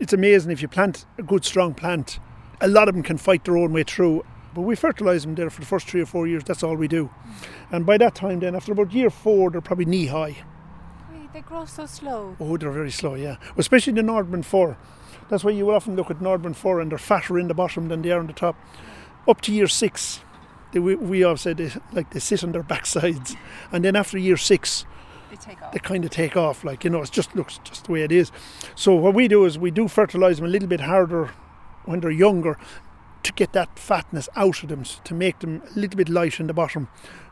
it's 0.00 0.12
amazing 0.12 0.50
if 0.50 0.60
you 0.60 0.68
plant 0.68 1.06
a 1.18 1.22
good 1.22 1.44
strong 1.44 1.74
plant. 1.74 2.18
A 2.60 2.68
lot 2.68 2.88
of 2.88 2.94
them 2.94 3.02
can 3.02 3.16
fight 3.18 3.44
their 3.44 3.56
own 3.56 3.72
way 3.72 3.82
through. 3.82 4.24
But 4.54 4.62
we 4.62 4.76
fertilise 4.76 5.22
them 5.22 5.34
there 5.34 5.50
for 5.50 5.60
the 5.60 5.66
first 5.66 5.88
three 5.88 6.02
or 6.02 6.06
four 6.06 6.26
years. 6.26 6.44
That's 6.44 6.62
all 6.62 6.76
we 6.76 6.88
do. 6.88 7.10
And 7.70 7.86
by 7.86 7.96
that 7.98 8.14
time, 8.14 8.40
then 8.40 8.54
after 8.54 8.72
about 8.72 8.92
year 8.92 9.08
four, 9.10 9.50
they're 9.50 9.60
probably 9.62 9.86
knee 9.86 10.06
high. 10.06 10.36
They 11.32 11.40
grow 11.40 11.64
so 11.64 11.86
slow. 11.86 12.36
Oh, 12.38 12.58
they're 12.58 12.70
very 12.70 12.90
slow, 12.90 13.14
yeah. 13.14 13.36
Especially 13.56 13.94
the 13.94 14.02
Nordmann 14.02 14.44
fir. 14.44 14.76
That's 15.30 15.42
why 15.42 15.52
you 15.52 15.64
will 15.64 15.74
often 15.74 15.96
look 15.96 16.10
at 16.10 16.18
Nordmann 16.18 16.54
fir, 16.54 16.78
and 16.80 16.90
they're 16.90 16.98
fatter 16.98 17.38
in 17.38 17.48
the 17.48 17.54
bottom 17.54 17.88
than 17.88 18.02
they 18.02 18.10
are 18.10 18.20
on 18.20 18.26
the 18.26 18.34
top. 18.34 18.54
Up 19.26 19.40
to 19.42 19.52
year 19.52 19.66
six, 19.66 20.20
they, 20.72 20.78
we, 20.78 20.94
we 20.94 21.24
all 21.24 21.38
say 21.38 21.54
they, 21.54 21.70
like 21.92 22.10
they 22.10 22.20
sit 22.20 22.44
on 22.44 22.52
their 22.52 22.62
backsides. 22.62 23.34
And 23.72 23.82
then 23.82 23.96
after 23.96 24.18
year 24.18 24.36
six, 24.36 24.84
They 25.30 25.36
take 25.36 25.62
off. 25.62 25.72
they 25.72 25.78
kind 25.78 26.04
of 26.04 26.10
take 26.10 26.36
off. 26.36 26.64
Like, 26.64 26.84
you 26.84 26.90
know, 26.90 27.00
it 27.00 27.10
just 27.10 27.34
looks 27.34 27.58
just 27.64 27.86
the 27.86 27.92
way 27.92 28.02
it 28.02 28.12
is. 28.12 28.30
So 28.74 28.94
what 28.94 29.14
we 29.14 29.26
do 29.26 29.46
is 29.46 29.58
we 29.58 29.70
do 29.70 29.88
fertilise 29.88 30.36
them 30.36 30.44
a 30.44 30.50
little 30.50 30.68
bit 30.68 30.80
harder 30.80 31.30
when 31.86 32.00
they're 32.00 32.10
younger 32.10 32.58
to 33.22 33.32
get 33.32 33.52
that 33.52 33.78
fatness 33.78 34.28
out 34.36 34.62
of 34.62 34.68
them, 34.68 34.84
to 34.84 35.14
make 35.14 35.40
them 35.40 35.62
a 35.74 35.78
little 35.78 35.96
bit 35.96 36.08
light 36.08 36.40
in 36.40 36.46
the 36.46 36.54
bottom. 36.54 36.88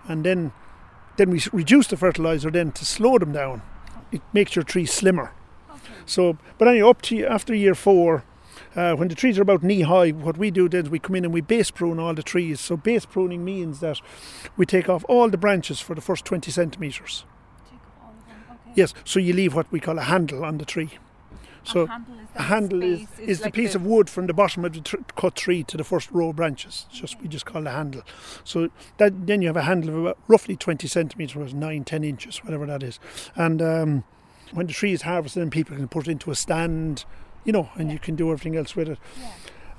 And 0.09 0.25
then 0.25 0.53
then 1.17 1.31
we 1.31 1.43
reduce 1.53 1.87
the 1.89 1.97
fertiliser 1.97 2.51
then 2.51 2.73
to 2.73 2.85
slow 2.85 3.19
them 3.19 3.33
down. 3.33 3.63
It 4.11 4.23
makes 4.33 4.57
your 4.57 4.63
tree 4.63 4.87
slimmer. 4.87 5.33
Okay. 5.71 5.93
So, 6.07 6.39
but 6.57 6.67
anyway, 6.69 6.89
up 6.89 7.03
to 7.03 7.27
after 7.27 7.55
year 7.55 7.75
four, 7.75 8.25
uh, 8.75 8.95
when 8.95 9.09
the 9.09 9.15
trees 9.15 9.39
are 9.39 9.43
about 9.43 9.63
knee 9.63 9.83
high, 9.83 10.11
what 10.11 10.39
we 10.39 10.51
do 10.51 10.69
then 10.69 10.85
is 10.85 10.91
we 10.91 10.99
come 10.99 11.17
in 11.17 11.25
and 11.25 11.35
we 11.35 11.41
base 11.41 11.71
prune 11.71 11.99
all 11.99 12.15
the 12.15 12.23
trees. 12.23 12.61
So 12.61 12.77
base 12.77 13.05
pruning 13.05 13.45
means 13.45 13.81
that 13.81 14.01
we 14.57 14.65
take 14.65 14.89
off 14.89 15.05
all 15.09 15.29
the 15.29 15.37
branches 15.37 15.81
for 15.81 15.95
the 15.95 16.01
first 16.01 16.25
20 16.25 16.51
centimetres. 16.51 17.25
Take 17.69 17.81
off 17.81 18.03
all 18.03 18.11
of 18.11 18.27
them. 18.27 18.57
Okay. 18.63 18.73
Yes, 18.77 18.95
so 19.05 19.19
you 19.19 19.33
leave 19.33 19.55
what 19.55 19.71
we 19.71 19.81
call 19.81 19.99
a 19.99 20.03
handle 20.03 20.45
on 20.45 20.59
the 20.59 20.65
tree. 20.65 20.91
So 21.65 21.85
a 21.85 21.89
handle 21.89 22.19
is, 22.19 22.29
a 22.29 22.33
that 22.35 22.43
handle 22.43 22.83
is, 22.83 23.09
is 23.19 23.39
the 23.39 23.45
like 23.45 23.55
piece 23.55 23.75
of 23.75 23.85
wood 23.85 24.09
from 24.09 24.27
the 24.27 24.33
bottom 24.33 24.65
of 24.65 24.73
the 24.73 24.81
tr- 24.81 24.97
cut 25.17 25.37
tree 25.37 25.63
to 25.65 25.77
the 25.77 25.85
first 25.85 26.11
row 26.11 26.31
of 26.31 26.37
branches. 26.37 26.87
It's 26.91 27.01
just 27.01 27.21
we 27.21 27.29
just 27.29 27.47
call 27.47 27.63
it 27.63 27.69
a 27.69 27.73
handle. 27.73 28.03
So 28.45 28.71
that 28.99 29.27
then 29.27 29.43
you 29.43 29.49
have 29.49 29.57
a 29.57 29.63
handle 29.63 29.91
of 29.91 29.97
about 29.97 30.19
roughly 30.29 30.57
20 30.57 30.87
centimetres, 30.89 31.55
9, 31.55 31.85
10 31.85 32.05
inches, 32.05 32.39
whatever 32.39 32.67
that 32.67 32.83
is. 32.83 32.99
And 33.37 33.61
um, 33.61 34.05
when 34.53 34.67
the 34.67 34.73
tree 34.73 34.93
is 34.93 35.03
harvested, 35.03 35.43
then 35.43 35.51
people 35.51 35.77
can 35.77 35.89
put 35.89 36.09
it 36.09 36.11
into 36.11 36.31
a 36.31 36.35
stand, 36.35 37.05
you 37.45 37.53
know, 37.53 37.71
and 37.75 37.91
you 37.93 37.99
can 37.99 38.17
do 38.17 38.31
everything 38.31 38.57
else 38.57 38.75
with 38.75 38.89
it. 38.89 38.99
Yeah. 39.19 39.31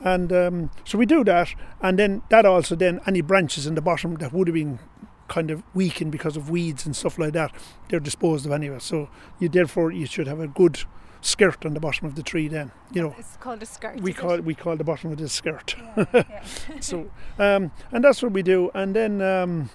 And 0.03 0.33
um, 0.33 0.71
so 0.83 0.97
we 0.97 1.05
do 1.05 1.23
that, 1.25 1.53
and 1.79 1.99
then 1.99 2.23
that 2.29 2.43
also 2.43 2.75
then 2.75 3.01
any 3.05 3.21
branches 3.21 3.67
in 3.67 3.75
the 3.75 3.81
bottom 3.81 4.15
that 4.15 4.33
would 4.33 4.47
have 4.47 4.55
been 4.55 4.79
kind 5.27 5.49
of 5.49 5.63
weakened 5.73 6.11
because 6.11 6.35
of 6.35 6.49
weeds 6.49 6.85
and 6.85 6.95
stuff 6.95 7.17
like 7.17 7.33
that, 7.33 7.53
they're 7.87 7.99
disposed 8.01 8.45
of 8.45 8.51
anyway. 8.51 8.79
So 8.79 9.09
you 9.39 9.47
therefore 9.47 9.91
you 9.91 10.05
should 10.05 10.27
have 10.27 10.39
a 10.39 10.47
good 10.47 10.79
skirt 11.21 11.65
on 11.65 11.73
the 11.73 11.79
bottom 11.79 12.07
of 12.07 12.15
the 12.15 12.23
tree. 12.23 12.47
Then 12.47 12.71
you 12.91 13.01
know 13.01 13.15
It's 13.17 13.37
called 13.37 13.61
a 13.63 13.65
skirt. 13.65 14.01
we 14.01 14.11
is 14.11 14.17
it? 14.17 14.21
call 14.21 14.37
we 14.41 14.55
call 14.55 14.75
the 14.75 14.83
bottom 14.83 15.11
of 15.11 15.17
the 15.17 15.29
skirt. 15.29 15.75
Yeah, 15.97 16.05
yeah. 16.13 16.43
So 16.79 17.11
um, 17.39 17.71
and 17.91 18.03
that's 18.03 18.21
what 18.23 18.31
we 18.33 18.41
do. 18.43 18.71
And 18.73 18.95
then 18.95 19.21
um, 19.21 19.69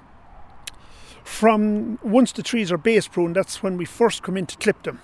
from 1.24 1.98
once 2.02 2.32
the 2.32 2.42
trees 2.42 2.70
are 2.72 2.78
base 2.78 3.08
pruned, 3.08 3.36
that's 3.36 3.62
when 3.62 3.76
we 3.76 3.84
first 3.84 4.22
come 4.22 4.36
in 4.36 4.46
to 4.46 4.56
clip 4.56 4.82
them. 4.82 5.00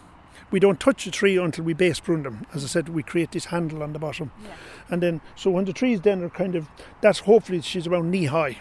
We 0.50 0.60
don't 0.60 0.78
touch 0.78 1.06
the 1.06 1.10
tree 1.10 1.38
until 1.38 1.64
we 1.64 1.72
base 1.72 1.98
prune 1.98 2.24
them. 2.24 2.46
As 2.52 2.62
I 2.62 2.66
said, 2.66 2.90
we 2.90 3.02
create 3.02 3.32
this 3.32 3.46
handle 3.46 3.82
on 3.82 3.94
the 3.94 3.98
bottom. 3.98 4.30
Yeah. 4.44 4.50
And 4.90 5.02
then, 5.02 5.20
so 5.34 5.50
when 5.50 5.64
the 5.64 5.72
trees 5.72 6.02
then 6.02 6.22
are 6.22 6.28
kind 6.28 6.54
of, 6.54 6.68
that's 7.00 7.20
hopefully 7.20 7.62
she's 7.62 7.86
around 7.86 8.10
knee 8.10 8.26
high. 8.26 8.58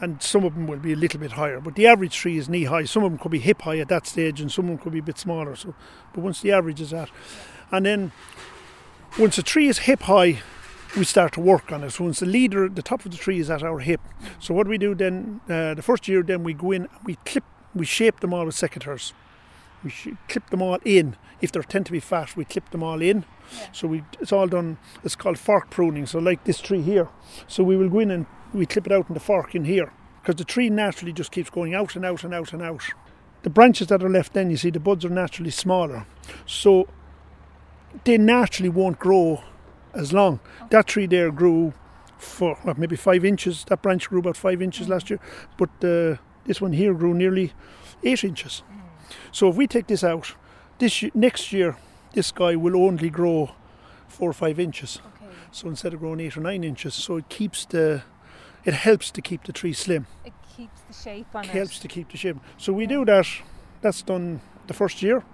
And 0.00 0.22
some 0.22 0.44
of 0.44 0.54
them 0.54 0.66
will 0.66 0.78
be 0.78 0.92
a 0.92 0.96
little 0.96 1.20
bit 1.20 1.32
higher. 1.32 1.60
But 1.60 1.74
the 1.74 1.86
average 1.86 2.16
tree 2.16 2.38
is 2.38 2.48
knee 2.48 2.64
high. 2.64 2.84
Some 2.84 3.04
of 3.04 3.10
them 3.10 3.18
could 3.18 3.32
be 3.32 3.38
hip 3.38 3.62
high 3.62 3.78
at 3.78 3.88
that 3.88 4.06
stage, 4.06 4.40
and 4.40 4.50
some 4.50 4.64
of 4.66 4.70
them 4.70 4.78
could 4.78 4.92
be 4.92 5.00
a 5.00 5.02
bit 5.02 5.18
smaller. 5.18 5.54
So, 5.56 5.74
but 6.14 6.22
once 6.22 6.40
the 6.40 6.52
average 6.52 6.80
is 6.80 6.90
that, 6.90 7.10
and 7.70 7.84
then 7.86 8.12
once 9.18 9.38
a 9.38 9.42
tree 9.42 9.68
is 9.68 9.80
hip 9.80 10.02
high, 10.02 10.42
we 10.96 11.04
start 11.04 11.32
to 11.34 11.40
work 11.40 11.70
on 11.70 11.84
it. 11.84 11.90
So 11.90 12.04
once 12.04 12.20
the 12.20 12.26
leader, 12.26 12.68
the 12.68 12.82
top 12.82 13.04
of 13.04 13.10
the 13.10 13.16
tree 13.16 13.38
is 13.38 13.50
at 13.50 13.62
our 13.62 13.78
hip. 13.78 14.00
So 14.38 14.54
what 14.54 14.64
do 14.64 14.70
we 14.70 14.78
do 14.78 14.94
then, 14.94 15.40
uh, 15.48 15.74
the 15.74 15.82
first 15.82 16.08
year, 16.08 16.22
then 16.22 16.42
we 16.42 16.54
go 16.54 16.72
in, 16.72 16.82
and 16.82 17.04
we 17.04 17.16
clip, 17.24 17.44
we 17.74 17.86
shape 17.86 18.20
them 18.20 18.34
all 18.34 18.46
with 18.46 18.56
secateurs. 18.56 19.12
We 19.84 19.90
sh- 19.90 20.08
clip 20.28 20.50
them 20.50 20.62
all 20.62 20.78
in. 20.84 21.16
If 21.40 21.52
they 21.52 21.60
tend 21.62 21.86
to 21.86 21.92
be 21.92 22.00
fat, 22.00 22.36
we 22.36 22.44
clip 22.44 22.70
them 22.70 22.82
all 22.82 23.00
in. 23.00 23.24
Yeah. 23.52 23.66
So 23.72 23.88
we, 23.88 24.02
it's 24.20 24.32
all 24.32 24.46
done. 24.46 24.78
It's 25.04 25.16
called 25.16 25.38
fork 25.38 25.70
pruning. 25.70 26.06
So 26.06 26.18
like 26.18 26.44
this 26.44 26.60
tree 26.60 26.82
here. 26.82 27.08
So 27.46 27.62
we 27.62 27.76
will 27.76 27.88
go 27.88 28.00
in 28.00 28.10
and 28.10 28.26
we 28.52 28.66
clip 28.66 28.86
it 28.86 28.92
out 28.92 29.08
in 29.08 29.14
the 29.14 29.20
fork 29.20 29.54
in 29.54 29.64
here 29.64 29.92
because 30.20 30.36
the 30.36 30.44
tree 30.44 30.70
naturally 30.70 31.12
just 31.12 31.32
keeps 31.32 31.50
going 31.50 31.74
out 31.74 31.96
and 31.96 32.04
out 32.04 32.24
and 32.24 32.34
out 32.34 32.52
and 32.52 32.62
out. 32.62 32.82
The 33.42 33.50
branches 33.50 33.86
that 33.88 34.02
are 34.02 34.10
left, 34.10 34.34
then 34.34 34.50
you 34.50 34.56
see 34.56 34.70
the 34.70 34.80
buds 34.80 35.04
are 35.04 35.10
naturally 35.10 35.50
smaller, 35.50 36.06
so 36.46 36.88
they 38.04 38.18
naturally 38.18 38.68
won't 38.68 38.98
grow 38.98 39.42
as 39.94 40.12
long. 40.12 40.40
That 40.70 40.86
tree 40.86 41.06
there 41.06 41.30
grew 41.30 41.72
for 42.18 42.56
what, 42.62 42.78
maybe 42.78 42.96
five 42.96 43.24
inches. 43.24 43.64
That 43.64 43.82
branch 43.82 44.08
grew 44.08 44.20
about 44.20 44.36
five 44.36 44.60
inches 44.60 44.88
last 44.88 45.10
year, 45.10 45.20
but 45.56 45.70
uh, 45.82 46.16
this 46.44 46.60
one 46.60 46.72
here 46.72 46.92
grew 46.92 47.14
nearly 47.14 47.52
eight 48.04 48.24
inches. 48.24 48.62
So 49.32 49.48
if 49.48 49.56
we 49.56 49.66
take 49.66 49.86
this 49.86 50.04
out, 50.04 50.34
this 50.78 51.02
y- 51.02 51.10
next 51.14 51.52
year, 51.52 51.76
this 52.12 52.30
guy 52.30 52.56
will 52.56 52.76
only 52.76 53.10
grow 53.10 53.52
four 54.08 54.30
or 54.30 54.34
five 54.34 54.60
inches. 54.60 55.00
Okay. 55.16 55.32
So 55.50 55.68
instead 55.68 55.94
of 55.94 56.00
growing 56.00 56.20
eight 56.20 56.36
or 56.36 56.40
nine 56.40 56.62
inches, 56.64 56.94
so 56.94 57.16
it 57.16 57.28
keeps 57.28 57.64
the, 57.64 58.02
it 58.64 58.74
helps 58.74 59.10
to 59.10 59.20
keep 59.20 59.44
the 59.44 59.52
tree 59.52 59.72
slim. 59.72 60.06
It 60.24 60.32
keeps 60.56 60.80
the 60.82 60.92
shape 60.92 61.26
on 61.34 61.44
helps 61.44 61.54
it. 61.54 61.58
Helps 61.58 61.78
to 61.80 61.88
keep 61.88 62.10
the 62.10 62.16
shape. 62.16 62.36
So 62.58 62.72
we 62.72 62.86
do 62.86 63.04
that. 63.04 63.26
That's 63.80 64.02
done 64.02 64.40
the 64.66 64.74
first 64.74 65.02
year, 65.02 65.24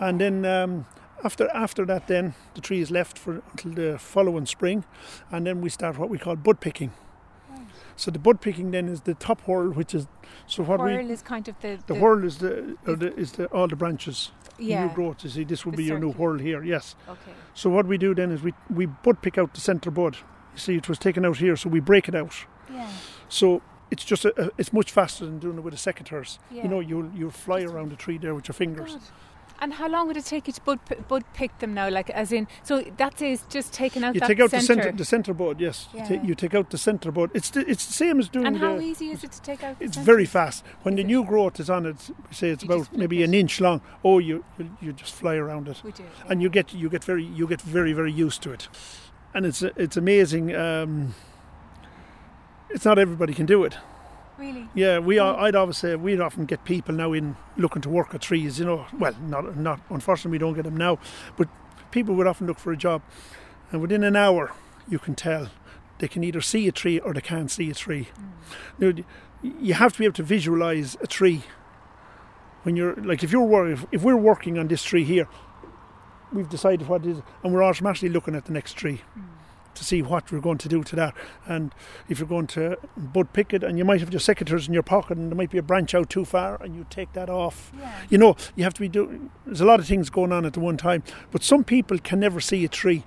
and 0.00 0.20
then 0.20 0.44
um, 0.44 0.86
after 1.24 1.48
after 1.54 1.86
that, 1.86 2.06
then 2.08 2.34
the 2.54 2.60
tree 2.60 2.80
is 2.80 2.90
left 2.90 3.18
for 3.18 3.42
until 3.52 3.72
the 3.72 3.98
following 3.98 4.46
spring, 4.46 4.84
and 5.30 5.46
then 5.46 5.60
we 5.60 5.70
start 5.70 5.98
what 5.98 6.10
we 6.10 6.18
call 6.18 6.36
bud 6.36 6.60
picking. 6.60 6.92
Right. 7.50 7.66
So 7.96 8.10
the 8.10 8.18
bud 8.18 8.40
picking 8.40 8.72
then 8.72 8.88
is 8.88 9.02
the 9.02 9.14
top 9.14 9.42
whorl, 9.42 9.70
which 9.70 9.94
is 9.94 10.06
so 10.46 10.64
what 10.64 10.80
Whorl 10.80 11.06
we 11.06 11.12
is 11.12 11.22
kind 11.22 11.46
of 11.48 11.54
the 11.60 11.78
the 11.86 11.94
whorl 11.94 12.24
is 12.24 12.38
the, 12.38 12.76
or 12.86 12.96
the 12.96 13.14
is 13.14 13.32
the 13.32 13.46
all 13.46 13.68
the 13.68 13.76
branches 13.76 14.32
yeah. 14.58 14.86
new 14.86 14.94
growth. 14.94 15.24
You 15.24 15.30
see, 15.30 15.44
this 15.44 15.64
will 15.64 15.72
The 15.72 15.78
be 15.78 15.84
your 15.84 15.98
new 15.98 16.12
whorl 16.12 16.38
here. 16.38 16.62
Yes. 16.64 16.96
Okay. 17.08 17.32
So 17.54 17.70
what 17.70 17.86
we 17.86 17.98
do 17.98 18.14
then 18.14 18.30
is 18.32 18.42
we 18.42 18.54
we 18.70 18.86
bud 18.86 19.22
pick 19.22 19.38
out 19.38 19.54
the 19.54 19.60
centre 19.60 19.90
bud. 19.90 20.16
You 20.54 20.58
see, 20.58 20.76
it 20.76 20.88
was 20.88 20.98
taken 20.98 21.24
out 21.24 21.38
here, 21.38 21.56
so 21.56 21.68
we 21.68 21.80
break 21.80 22.08
it 22.08 22.14
out. 22.14 22.34
Yeah. 22.72 22.88
So 23.28 23.62
it's 23.90 24.04
just 24.04 24.24
a, 24.24 24.46
a, 24.46 24.50
it's 24.58 24.72
much 24.72 24.90
faster 24.90 25.24
than 25.24 25.38
doing 25.38 25.58
it 25.58 25.62
with 25.62 25.74
a 25.74 25.76
secateurs. 25.76 26.38
Yeah. 26.50 26.64
You 26.64 26.68
know, 26.68 26.80
you'll 26.80 27.10
you'll 27.14 27.30
fly 27.30 27.62
around 27.62 27.90
the 27.90 27.96
tree 27.96 28.18
there 28.18 28.34
with 28.34 28.48
your 28.48 28.54
fingers. 28.54 28.92
Good. 28.92 29.02
And 29.60 29.74
how 29.74 29.86
long 29.86 30.08
would 30.08 30.16
it 30.16 30.24
take 30.24 30.48
you 30.48 30.52
to 30.54 30.60
bud, 30.62 30.80
bud 31.06 31.22
pick 31.34 31.56
them 31.60 31.72
now? 31.72 31.88
Like, 31.88 32.10
as 32.10 32.32
in, 32.32 32.48
so 32.64 32.82
that 32.96 33.22
is 33.22 33.44
just 33.48 33.72
taking 33.72 34.02
out 34.02 34.12
You 34.16 34.20
take 34.20 34.40
out 34.40 34.50
the 34.50 34.60
centre. 34.60 34.82
centre 34.82 34.96
the 34.96 35.04
centre 35.04 35.34
bud. 35.34 35.60
Yes, 35.60 35.86
you, 35.92 36.00
Yeah. 36.00 36.04
take, 36.08 36.24
you 36.24 36.34
take 36.34 36.54
out 36.54 36.70
the 36.70 36.78
centre 36.78 37.12
bud. 37.12 37.30
It's 37.32 37.50
the, 37.50 37.60
it's 37.70 37.86
the 37.86 37.92
same 37.92 38.18
as 38.18 38.28
doing 38.28 38.46
and 38.46 38.56
how 38.56 38.76
the. 38.78 38.82
easy 38.82 39.10
is 39.10 39.22
it 39.22 39.30
to 39.32 39.40
take 39.42 39.62
out? 39.62 39.78
the 39.78 39.84
It's 39.84 39.94
centre? 39.94 40.04
very 40.04 40.24
fast. 40.24 40.64
When 40.82 40.94
Is 40.94 40.96
the 40.96 41.02
it? 41.02 41.06
new 41.06 41.24
growth 41.24 41.60
is 41.60 41.70
on 41.70 41.86
it, 41.86 42.10
say 42.32 42.50
it's 42.50 42.64
You 42.64 42.72
about 42.72 42.92
maybe 42.96 43.22
it. 43.22 43.26
an 43.26 43.34
inch 43.34 43.60
long. 43.60 43.82
Oh, 44.02 44.18
you 44.18 44.44
you, 44.58 44.70
you 44.80 44.92
just 44.94 45.14
fly 45.14 45.36
around 45.36 45.68
it, 45.68 45.80
We 45.84 45.92
do. 45.92 46.02
and 46.28 46.42
you 46.42 46.48
get 46.50 46.74
you 46.74 46.88
get 46.88 47.04
very 47.04 47.22
you 47.24 47.46
get 47.46 47.60
very 47.62 47.92
very 47.92 48.10
used 48.12 48.42
to 48.42 48.50
it, 48.52 48.68
and 49.34 49.46
it's 49.46 49.62
it's 49.62 49.96
amazing. 49.96 50.54
Um, 50.54 51.14
it's 52.70 52.84
not 52.84 52.98
everybody 52.98 53.34
can 53.34 53.46
do 53.46 53.64
it. 53.64 53.76
really. 54.38 54.66
Yeah, 54.74 54.98
we 54.98 55.16
Mm. 55.16 55.24
are, 55.24 55.40
I'd 55.44 55.54
always 55.54 55.76
say 55.76 55.94
we'd 55.94 56.20
often 56.20 56.46
get 56.46 56.64
people 56.64 56.94
now 56.94 57.12
in 57.12 57.36
looking 57.56 57.82
to 57.82 57.88
work 57.90 58.14
at 58.14 58.22
trees. 58.22 58.58
You 58.58 58.64
know, 58.64 58.86
well, 58.98 59.14
not 59.20 59.56
not 59.56 59.80
unfortunately 59.90 60.32
we 60.32 60.38
don't 60.38 60.54
get 60.54 60.64
them 60.64 60.76
now, 60.76 60.98
but 61.36 61.48
people 61.90 62.14
would 62.14 62.26
often 62.26 62.46
look 62.46 62.58
for 62.58 62.72
a 62.72 62.76
job, 62.76 63.02
and 63.70 63.80
within 63.82 64.02
an 64.04 64.16
hour 64.16 64.52
you 64.88 64.98
can 64.98 65.14
tell 65.14 65.48
they 65.98 66.08
can 66.08 66.24
either 66.24 66.40
see 66.40 66.66
a 66.66 66.72
tree 66.72 66.98
or 66.98 67.12
they 67.14 67.20
can't 67.20 67.50
see 67.50 67.70
a 67.70 67.74
tree. 67.74 68.08
Now, 68.78 68.92
you 69.42 69.74
have 69.74 69.92
to 69.92 69.98
be 69.98 70.04
able 70.06 70.14
to 70.14 70.22
visualize 70.24 70.96
a 71.00 71.06
tree 71.06 71.42
when 72.64 72.74
you're 72.76 72.94
like 72.96 73.22
if 73.22 73.30
you're 73.32 73.42
working 73.46 73.72
if, 73.74 73.86
if 73.92 74.02
we're 74.02 74.16
working 74.16 74.58
on 74.58 74.66
this 74.68 74.82
tree 74.82 75.04
here, 75.04 75.28
we've 76.32 76.48
decided 76.48 76.88
what 76.88 77.04
it 77.04 77.10
is, 77.10 77.22
and 77.42 77.52
we're 77.52 77.62
automatically 77.62 78.08
looking 78.08 78.34
at 78.34 78.46
the 78.46 78.52
next 78.52 78.74
tree 78.74 79.02
hmm. 79.14 79.20
to 79.74 79.84
see 79.84 80.02
what 80.02 80.30
we're 80.30 80.40
going 80.40 80.58
to 80.58 80.68
do 80.68 80.82
to 80.84 80.96
that. 80.96 81.14
And 81.46 81.74
if 82.08 82.18
you're 82.18 82.28
going 82.28 82.46
to 82.48 82.78
bud 82.96 83.32
pick 83.32 83.52
it, 83.52 83.62
and 83.62 83.78
you 83.78 83.84
might 83.84 84.00
have 84.00 84.12
your 84.12 84.20
secateurs 84.20 84.66
in 84.66 84.74
your 84.74 84.82
pocket, 84.82 85.18
and 85.18 85.30
there 85.30 85.36
might 85.36 85.50
be 85.50 85.58
a 85.58 85.62
branch 85.62 85.94
out 85.94 86.10
too 86.10 86.24
far, 86.24 86.62
and 86.62 86.74
you 86.74 86.86
take 86.90 87.12
that 87.12 87.30
off. 87.30 87.72
Yeah. 87.78 88.02
You 88.10 88.18
know, 88.18 88.36
you 88.56 88.64
have 88.64 88.74
to 88.74 88.80
be 88.80 88.88
doing. 88.88 89.30
There's 89.46 89.60
a 89.60 89.66
lot 89.66 89.80
of 89.80 89.86
things 89.86 90.10
going 90.10 90.32
on 90.32 90.44
at 90.44 90.52
the 90.52 90.60
one 90.60 90.76
time, 90.76 91.02
but 91.30 91.42
some 91.42 91.64
people 91.64 91.98
can 91.98 92.20
never 92.20 92.40
see 92.40 92.64
a 92.64 92.68
tree. 92.68 93.04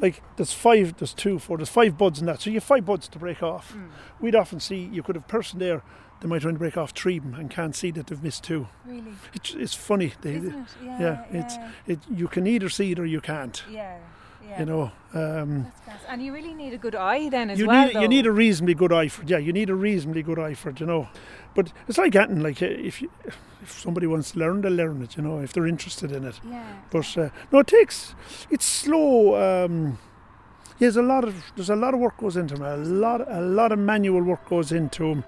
Like 0.00 0.22
there's 0.36 0.52
five, 0.52 0.96
there's 0.98 1.14
two, 1.14 1.38
four, 1.38 1.56
there's 1.56 1.68
five 1.68 1.96
buds 1.96 2.20
in 2.20 2.26
that, 2.26 2.40
so 2.42 2.50
you 2.50 2.56
have 2.56 2.64
five 2.64 2.84
buds 2.84 3.08
to 3.08 3.18
break 3.18 3.42
off. 3.42 3.72
Mm. 3.72 3.88
We'd 4.20 4.34
often 4.34 4.60
see 4.60 4.76
you 4.92 5.02
could 5.02 5.16
have 5.16 5.24
a 5.24 5.28
person 5.28 5.58
there. 5.58 5.82
They 6.20 6.28
might 6.28 6.40
try 6.42 6.50
to 6.52 6.58
break 6.58 6.76
off 6.78 6.92
three 6.92 7.18
of 7.18 7.24
them 7.24 7.34
and 7.34 7.50
can't 7.50 7.76
see 7.76 7.90
that 7.92 8.06
they've 8.06 8.22
missed 8.22 8.42
two. 8.44 8.68
Really. 8.86 9.12
It's, 9.34 9.54
it's 9.54 9.74
funny. 9.74 10.14
They, 10.22 10.36
Isn't 10.36 10.54
it? 10.54 10.68
Yeah. 10.82 10.98
yeah, 11.00 11.24
it's- 11.38 11.58
it, 11.86 11.98
you 12.10 12.26
can 12.28 12.46
either 12.46 12.68
see 12.70 12.92
it 12.92 12.98
or 12.98 13.04
you 13.06 13.20
can't. 13.20 13.62
yeah. 13.70 13.98
Yeah. 14.48 14.60
You 14.60 14.66
know, 14.66 14.92
um. 15.14 15.72
And 16.08 16.22
you 16.22 16.32
really 16.32 16.54
need 16.54 16.72
a 16.72 16.78
good 16.78 16.94
eye 16.94 17.28
then 17.28 17.50
as 17.50 17.58
you 17.58 17.66
well. 17.66 17.86
need 17.86 17.94
you 17.94 18.08
need 18.08 18.26
a 18.26 18.32
reasonably 18.32 18.74
good 18.74 18.92
eye 18.92 19.08
for 19.08 19.22
it. 19.22 19.28
Yeah, 19.28 19.38
you 19.38 19.52
need 19.52 19.70
a 19.70 19.74
reasonably 19.74 20.22
good 20.22 20.38
eye 20.38 20.54
for 20.54 20.70
it. 20.70 20.80
You 20.80 20.86
know, 20.86 21.08
but 21.54 21.72
it's 21.88 21.98
like 21.98 22.12
getting 22.12 22.42
like 22.42 22.62
uh, 22.62 22.66
if 22.66 23.02
you, 23.02 23.10
if 23.62 23.80
somebody 23.80 24.06
wants 24.06 24.32
to 24.32 24.38
learn, 24.38 24.60
they'll 24.60 24.72
learn 24.72 25.02
it. 25.02 25.16
You 25.16 25.22
know, 25.22 25.40
if 25.40 25.52
they're 25.52 25.66
interested 25.66 26.12
in 26.12 26.24
it. 26.24 26.40
Yeah. 26.48 26.64
But 26.90 27.18
uh, 27.18 27.30
no, 27.50 27.58
it 27.60 27.66
takes 27.66 28.14
it's 28.50 28.64
slow. 28.64 29.64
Um, 29.64 29.98
yeah, 30.78 30.86
there's 30.86 30.96
a 30.96 31.02
lot 31.02 31.24
of 31.24 31.34
there's 31.56 31.70
a 31.70 31.76
lot 31.76 31.94
of 31.94 32.00
work 32.00 32.18
goes 32.18 32.36
into 32.36 32.54
them. 32.54 32.64
A 32.64 32.76
lot 32.76 33.20
a 33.28 33.40
lot 33.40 33.72
of 33.72 33.78
manual 33.78 34.22
work 34.22 34.48
goes 34.48 34.72
into 34.72 35.08
them. 35.08 35.24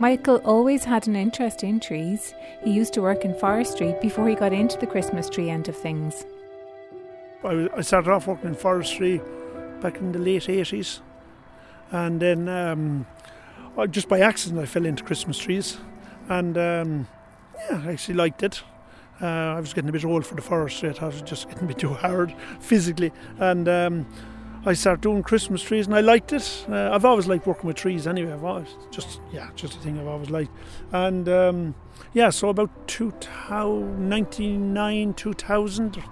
Michael 0.00 0.36
always 0.46 0.84
had 0.84 1.06
an 1.08 1.14
interest 1.14 1.62
in 1.62 1.78
trees. 1.78 2.32
He 2.64 2.70
used 2.70 2.94
to 2.94 3.02
work 3.02 3.22
in 3.22 3.34
forestry 3.34 3.94
before 4.00 4.26
he 4.26 4.34
got 4.34 4.50
into 4.50 4.78
the 4.78 4.86
Christmas 4.86 5.28
tree 5.28 5.50
end 5.50 5.68
of 5.68 5.76
things. 5.76 6.24
I, 7.44 7.82
started 7.82 8.10
off 8.10 8.26
working 8.26 8.48
in 8.48 8.54
forestry 8.54 9.20
back 9.82 9.98
in 9.98 10.12
the 10.12 10.18
late 10.18 10.44
80s. 10.44 11.00
And 11.90 12.18
then 12.18 12.48
um, 12.48 13.06
just 13.90 14.08
by 14.08 14.20
accident 14.20 14.62
I 14.62 14.64
fell 14.64 14.86
into 14.86 15.04
Christmas 15.04 15.36
trees. 15.36 15.76
And 16.30 16.56
um, 16.56 17.08
yeah, 17.68 17.82
I 17.84 17.92
actually 17.92 18.14
liked 18.14 18.42
it. 18.42 18.62
Uh, 19.20 19.26
I 19.26 19.60
was 19.60 19.74
getting 19.74 19.90
a 19.90 19.92
bit 19.92 20.06
old 20.06 20.24
for 20.24 20.34
the 20.34 20.40
forestry. 20.40 20.88
I 20.88 20.92
thought 20.94 21.12
it 21.12 21.20
was 21.20 21.28
just 21.28 21.46
getting 21.46 21.64
a 21.64 21.66
bit 21.66 21.78
too 21.78 21.92
hard 21.92 22.34
physically. 22.60 23.12
And 23.38 23.68
um, 23.68 24.06
I 24.64 24.74
started 24.74 25.00
doing 25.00 25.22
Christmas 25.22 25.62
trees 25.62 25.86
and 25.86 25.94
I 25.94 26.00
liked 26.00 26.32
it. 26.32 26.66
Uh, 26.68 26.90
I've 26.92 27.04
always 27.04 27.26
liked 27.26 27.46
working 27.46 27.66
with 27.66 27.76
trees 27.76 28.06
anyway. 28.06 28.32
I've 28.32 28.44
always 28.44 28.68
just, 28.90 29.20
yeah, 29.32 29.48
just 29.56 29.74
a 29.74 29.78
thing 29.78 29.98
I've 29.98 30.06
always 30.06 30.28
liked. 30.28 30.52
And 30.92 31.28
um, 31.28 31.74
yeah, 32.12 32.28
so 32.30 32.50
about 32.50 32.70
2000, 32.86 34.08
99, 34.08 35.14
2000, 35.14 36.02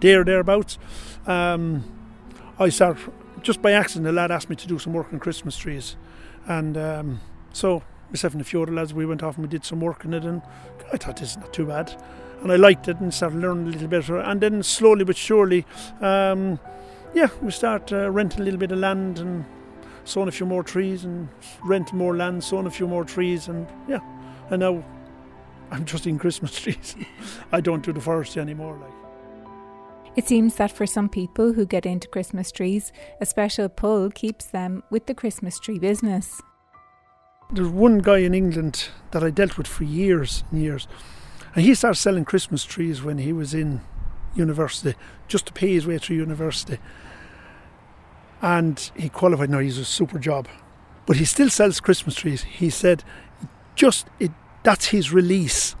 there, 0.00 0.24
thereabouts. 0.24 0.78
Um, 1.26 1.84
I 2.58 2.68
started 2.68 3.12
just 3.42 3.60
by 3.60 3.72
accident. 3.72 4.08
A 4.08 4.12
lad 4.12 4.30
asked 4.30 4.48
me 4.48 4.56
to 4.56 4.66
do 4.66 4.78
some 4.78 4.92
work 4.92 5.12
on 5.12 5.18
Christmas 5.18 5.56
trees, 5.56 5.96
and 6.46 6.76
um, 6.76 7.20
so 7.52 7.82
myself 8.10 8.32
and 8.32 8.40
a 8.40 8.44
few 8.44 8.62
other 8.62 8.72
lads 8.72 8.94
we 8.94 9.06
went 9.06 9.22
off 9.22 9.36
and 9.36 9.44
we 9.44 9.48
did 9.48 9.64
some 9.64 9.80
work 9.80 10.04
on 10.04 10.14
it, 10.14 10.24
and 10.24 10.42
I 10.92 10.96
thought 10.96 11.16
this 11.16 11.32
is 11.32 11.36
not 11.36 11.52
too 11.52 11.66
bad, 11.66 12.00
and 12.42 12.50
I 12.52 12.56
liked 12.56 12.88
it 12.88 12.98
and 13.00 13.12
started 13.12 13.40
learning 13.40 13.68
a 13.68 13.70
little 13.70 13.88
better, 13.88 14.18
and 14.18 14.40
then 14.40 14.62
slowly 14.62 15.04
but 15.04 15.16
surely, 15.16 15.66
um, 16.00 16.58
yeah, 17.14 17.28
we 17.40 17.50
start 17.50 17.92
uh, 17.92 18.10
renting 18.10 18.40
a 18.40 18.44
little 18.44 18.58
bit 18.58 18.72
of 18.72 18.78
land 18.78 19.18
and 19.20 19.44
sowing 20.04 20.28
a 20.28 20.32
few 20.32 20.46
more 20.46 20.62
trees 20.62 21.04
and 21.04 21.28
rent 21.64 21.92
more 21.92 22.16
land, 22.16 22.42
sowing 22.42 22.66
a 22.66 22.70
few 22.70 22.86
more 22.86 23.04
trees, 23.04 23.48
and 23.48 23.66
yeah, 23.88 24.00
and 24.50 24.60
now 24.60 24.84
I'm 25.70 25.84
just 25.84 26.06
in 26.06 26.18
Christmas 26.18 26.60
trees. 26.60 26.96
I 27.52 27.60
don't 27.60 27.84
do 27.84 27.92
the 27.92 28.00
forestry 28.00 28.42
anymore, 28.42 28.76
like. 28.76 28.92
It 30.16 30.28
seems 30.28 30.56
that 30.56 30.70
for 30.70 30.86
some 30.86 31.08
people 31.08 31.54
who 31.54 31.66
get 31.66 31.86
into 31.86 32.06
Christmas 32.06 32.52
trees, 32.52 32.92
a 33.20 33.26
special 33.26 33.68
pull 33.68 34.10
keeps 34.10 34.46
them 34.46 34.84
with 34.88 35.06
the 35.06 35.14
Christmas 35.14 35.58
tree 35.58 35.78
business. 35.78 36.40
There's 37.52 37.68
one 37.68 37.98
guy 37.98 38.18
in 38.18 38.34
England 38.34 38.88
that 39.10 39.24
I 39.24 39.30
dealt 39.30 39.58
with 39.58 39.66
for 39.66 39.84
years 39.84 40.44
and 40.50 40.62
years, 40.62 40.86
and 41.54 41.64
he 41.64 41.74
started 41.74 41.98
selling 41.98 42.24
Christmas 42.24 42.64
trees 42.64 43.02
when 43.02 43.18
he 43.18 43.32
was 43.32 43.54
in 43.54 43.80
university, 44.34 44.94
just 45.28 45.46
to 45.46 45.52
pay 45.52 45.72
his 45.72 45.86
way 45.86 45.98
through 45.98 46.16
university. 46.16 46.78
And 48.42 48.78
he 48.96 49.08
qualified. 49.08 49.50
Now 49.50 49.60
he's 49.60 49.78
a 49.78 49.84
super 49.84 50.18
job, 50.18 50.48
but 51.06 51.16
he 51.16 51.24
still 51.24 51.50
sells 51.50 51.80
Christmas 51.80 52.14
trees. 52.14 52.42
He 52.42 52.70
said, 52.70 53.02
just 53.74 54.06
it, 54.20 54.30
that's 54.62 54.86
his 54.86 55.12
release 55.12 55.76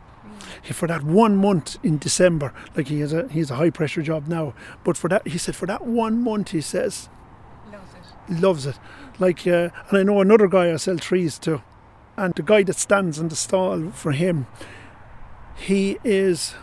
for 0.72 0.86
that 0.86 1.02
one 1.02 1.36
month 1.36 1.76
in 1.82 1.98
December. 1.98 2.52
Like 2.76 2.88
he 2.88 3.00
has 3.00 3.12
a 3.12 3.28
he 3.28 3.40
has 3.40 3.50
a 3.50 3.56
high 3.56 3.70
pressure 3.70 4.02
job 4.02 4.28
now, 4.28 4.54
but 4.82 4.96
for 4.96 5.08
that 5.08 5.28
he 5.28 5.38
said 5.38 5.56
for 5.56 5.66
that 5.66 5.86
one 5.86 6.22
month 6.22 6.50
he 6.50 6.60
says 6.60 7.08
loves 8.28 8.66
it. 8.66 8.78
Like, 9.18 9.46
uh, 9.46 9.70
and 9.88 9.98
I 9.98 10.02
know 10.02 10.20
another 10.20 10.48
guy 10.48 10.72
I 10.72 10.76
sell 10.76 10.98
trees 10.98 11.38
to, 11.40 11.62
and 12.16 12.34
the 12.34 12.42
guy 12.42 12.62
that 12.64 12.76
stands 12.76 13.18
in 13.18 13.28
the 13.28 13.36
stall 13.36 13.90
for 13.90 14.12
him, 14.12 14.46
he 15.56 15.98
is 16.04 16.54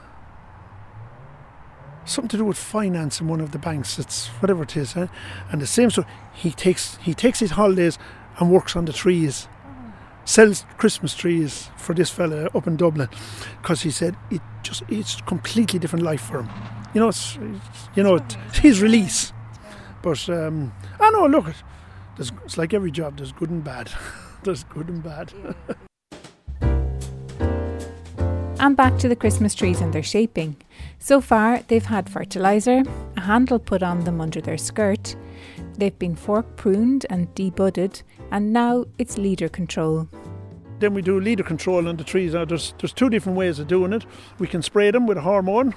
something 2.11 2.29
to 2.29 2.37
do 2.37 2.45
with 2.45 2.57
finance 2.57 3.21
in 3.21 3.27
one 3.27 3.41
of 3.41 3.51
the 3.51 3.59
banks. 3.59 3.99
It's 3.99 4.27
whatever 4.39 4.63
it 4.63 4.77
is, 4.77 4.95
eh? 4.95 5.07
and 5.51 5.61
the 5.61 5.67
same. 5.67 5.89
So 5.89 6.05
he 6.33 6.51
takes 6.51 6.97
he 6.97 7.13
takes 7.13 7.39
his 7.39 7.51
holidays 7.51 7.97
and 8.39 8.51
works 8.51 8.75
on 8.75 8.85
the 8.85 8.93
trees, 8.93 9.47
sells 10.25 10.65
Christmas 10.77 11.15
trees 11.15 11.69
for 11.77 11.93
this 11.93 12.09
fella 12.09 12.45
up 12.55 12.67
in 12.67 12.77
Dublin, 12.77 13.09
because 13.61 13.81
he 13.81 13.91
said 13.91 14.15
it 14.29 14.41
just 14.63 14.83
it's 14.89 15.21
completely 15.21 15.79
different 15.79 16.05
life 16.05 16.21
for 16.21 16.41
him. 16.41 16.49
You 16.93 17.01
know, 17.01 17.09
it's, 17.09 17.37
it's 17.37 17.89
you 17.95 18.03
know 18.03 18.15
it's 18.15 18.57
his 18.59 18.81
release. 18.81 19.33
But 20.01 20.27
um, 20.29 20.73
I 20.99 21.11
know, 21.11 21.27
look, 21.27 21.45
it's 22.17 22.57
like 22.57 22.73
every 22.73 22.91
job. 22.91 23.17
There's 23.17 23.31
good 23.31 23.49
and 23.49 23.63
bad. 23.63 23.91
there's 24.43 24.63
good 24.63 24.89
and 24.89 25.03
bad. 25.03 25.33
And 28.61 28.77
back 28.77 28.99
to 28.99 29.09
the 29.09 29.15
Christmas 29.15 29.55
trees 29.55 29.81
and 29.81 29.91
their 29.91 30.03
shaping. 30.03 30.55
So 30.99 31.19
far, 31.19 31.63
they've 31.67 31.83
had 31.83 32.07
fertiliser, 32.07 32.83
a 33.17 33.21
handle 33.21 33.57
put 33.57 33.81
on 33.81 34.03
them 34.03 34.21
under 34.21 34.39
their 34.39 34.59
skirt, 34.59 35.15
they've 35.77 35.97
been 35.97 36.15
fork 36.15 36.57
pruned 36.57 37.07
and 37.09 37.33
debudded, 37.33 38.03
and 38.29 38.53
now 38.53 38.85
it's 38.99 39.17
leader 39.17 39.49
control. 39.49 40.07
Then 40.77 40.93
we 40.93 41.01
do 41.01 41.19
leader 41.19 41.41
control 41.41 41.87
on 41.87 41.97
the 41.97 42.03
trees. 42.03 42.35
Now, 42.35 42.45
there's 42.45 42.75
there's 42.77 42.93
two 42.93 43.09
different 43.09 43.35
ways 43.35 43.57
of 43.57 43.67
doing 43.67 43.93
it. 43.93 44.05
We 44.37 44.47
can 44.47 44.61
spray 44.61 44.91
them 44.91 45.07
with 45.07 45.17
a 45.17 45.21
hormone, 45.21 45.73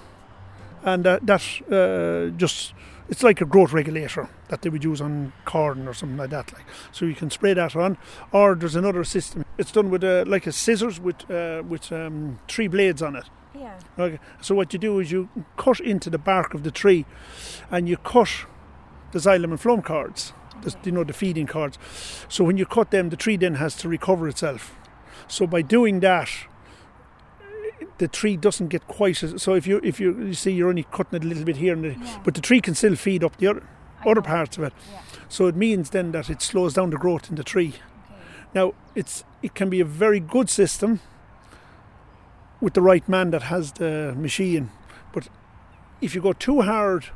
and 0.83 1.07
uh, 1.07 1.21
that 1.23 1.43
uh, 1.73 2.37
just 2.37 2.75
it's 3.09 3.23
like 3.23 3.41
a 3.41 3.45
growth 3.45 3.73
regulator 3.73 4.29
that 4.49 4.63
they 4.63 4.71
would 4.71 4.85
use 4.85 5.01
on 5.01 5.33
corn 5.45 5.87
or 5.87 5.95
something 5.95 6.17
like 6.17 6.31
that. 6.31 6.53
Like 6.53 6.65
so, 6.93 7.05
you 7.05 7.15
can 7.15 7.31
spray 7.31 7.55
that 7.55 7.77
on. 7.77 7.99
Or 8.33 8.55
there's 8.55 8.77
another 8.77 9.05
system. 9.05 9.45
It's 9.59 9.73
done 9.73 9.91
with 9.91 10.03
a, 10.05 10.25
like 10.25 10.47
a 10.47 10.53
scissors 10.53 11.01
with 11.01 11.31
uh, 11.31 11.63
with 11.69 11.93
um, 11.93 12.41
three 12.49 12.69
blades 12.69 13.03
on 13.03 13.17
it. 13.17 13.25
Yeah. 13.55 13.79
Okay. 13.99 14.19
So 14.41 14.55
what 14.55 14.73
you 14.73 14.79
do 14.79 14.99
is 15.01 15.13
you 15.13 15.29
cut 15.57 15.81
into 15.81 16.11
the 16.11 16.19
bark 16.19 16.55
of 16.55 16.63
the 16.65 16.71
tree, 16.71 17.07
and 17.71 17.89
you 17.89 17.97
cut 17.97 18.47
the 19.13 19.19
xylem 19.21 19.45
and 19.45 19.61
phloem 19.61 19.85
cords, 19.85 20.33
the, 20.63 20.75
you 20.85 20.93
know, 20.93 21.05
the 21.05 21.13
feeding 21.13 21.47
cords. 21.47 21.79
So 22.29 22.43
when 22.43 22.57
you 22.57 22.67
cut 22.67 22.91
them, 22.91 23.11
the 23.11 23.17
tree 23.17 23.37
then 23.37 23.55
has 23.55 23.77
to 23.77 23.89
recover 23.89 24.29
itself. 24.29 24.75
So 25.29 25.47
by 25.47 25.63
doing 25.63 26.01
that, 26.01 26.29
the 27.99 28.09
tree 28.09 28.37
doesn't 28.37 28.69
get 28.69 28.87
quite 28.89 29.23
as 29.23 29.41
so 29.43 29.55
if 29.55 29.67
you 29.67 29.81
if 29.85 30.01
you, 30.01 30.19
you 30.27 30.35
see 30.35 30.53
you're 30.53 30.69
only 30.69 30.85
cutting 30.91 31.17
it 31.17 31.25
a 31.25 31.27
little 31.29 31.45
bit 31.45 31.57
here 31.57 31.73
and 31.75 31.85
there, 31.85 31.97
Yeah. 31.99 32.21
but 32.25 32.35
the 32.35 32.41
tree 32.41 32.61
can 32.61 32.75
still 32.75 32.97
feed 32.97 33.23
up 33.25 33.37
the 33.37 33.47
other 33.47 33.63
I 34.01 34.11
other 34.11 34.21
know. 34.21 34.27
parts 34.27 34.59
of 34.59 34.65
it. 34.65 34.73
Yeah. 34.93 35.01
So 35.29 35.47
it 35.47 35.57
means 35.57 35.91
then 35.91 36.13
that 36.13 36.29
it 36.31 36.43
slows 36.43 36.75
down 36.75 36.91
the 36.91 36.97
growth 36.99 37.31
in 37.31 37.37
the 37.37 37.45
tree. 37.45 37.69
Okay. 38.07 38.21
Now 38.55 38.75
it's 38.95 39.25
it 39.43 39.55
can 39.55 39.71
be 39.71 39.81
a 39.81 39.85
very 39.85 40.21
good 40.21 40.51
system 40.51 41.01
with 42.61 42.75
the 42.75 42.83
right 42.83 43.09
man 43.09 43.31
that 43.31 43.43
has 43.43 43.73
the 43.73 44.15
machine, 44.17 44.71
but 45.13 45.29
if 46.01 46.15
you 46.15 46.21
go 46.23 46.33
too 46.33 46.63
hard, 46.63 47.07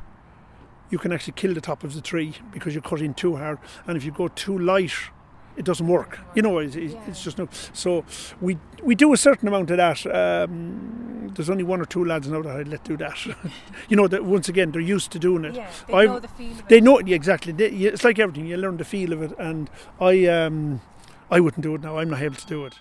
you 0.90 0.98
can 0.98 1.12
actually 1.12 1.32
kill 1.34 1.54
the 1.54 1.60
top 1.60 1.84
of 1.84 1.94
the 1.94 2.00
tree 2.00 2.34
because 2.52 2.74
you're 2.74 2.82
cutting 2.82 3.14
too 3.14 3.36
hard, 3.36 3.58
and 3.86 3.96
if 3.96 4.04
you 4.04 4.10
go 4.12 4.28
too 4.28 4.58
light, 4.58 4.92
it 5.58 5.64
doesn't 5.64 5.88
work. 5.88 6.18
You 6.34 6.42
know, 6.42 6.58
it's, 6.58 6.76
it's 6.76 6.94
it's 7.06 7.24
just 7.24 7.38
no. 7.38 7.48
So 7.72 8.04
we 8.40 8.58
we 8.82 8.94
do 8.94 9.12
a 9.12 9.16
certain 9.16 9.48
amount 9.48 9.70
of 9.70 9.76
that. 9.76 10.06
Um, 10.06 11.32
there's 11.34 11.50
only 11.50 11.64
one 11.64 11.80
or 11.80 11.84
two 11.84 12.04
lads 12.04 12.28
now 12.28 12.42
that 12.42 12.56
I 12.56 12.62
let 12.62 12.84
do 12.84 12.96
that. 12.96 13.26
you 13.88 13.96
know 13.96 14.08
that 14.08 14.24
once 14.24 14.48
again 14.48 14.70
they're 14.72 14.80
used 14.80 15.10
to 15.12 15.18
doing 15.18 15.44
it. 15.44 15.54
Yeah, 15.54 15.70
they 15.86 15.94
I've- 15.94 16.06
know 16.08 16.20
the 16.20 16.28
feel 16.28 16.52
of 16.52 16.58
it. 16.60 16.68
They 16.68 16.80
know 16.80 17.00
yeah, 17.00 17.16
exactly. 17.16 17.52
They, 17.52 17.66
it's 17.68 18.04
like 18.04 18.18
everything. 18.18 18.46
You 18.46 18.56
learn 18.56 18.76
the 18.76 18.84
feel 18.84 19.12
of 19.12 19.22
it, 19.22 19.32
and 19.38 19.68
I 20.00 20.26
um, 20.26 20.80
I 21.30 21.40
wouldn't 21.40 21.62
do 21.62 21.74
it 21.74 21.82
now. 21.82 21.98
I'm 21.98 22.10
not 22.10 22.22
able 22.22 22.36
to 22.36 22.46
do 22.46 22.64
it. 22.66 22.74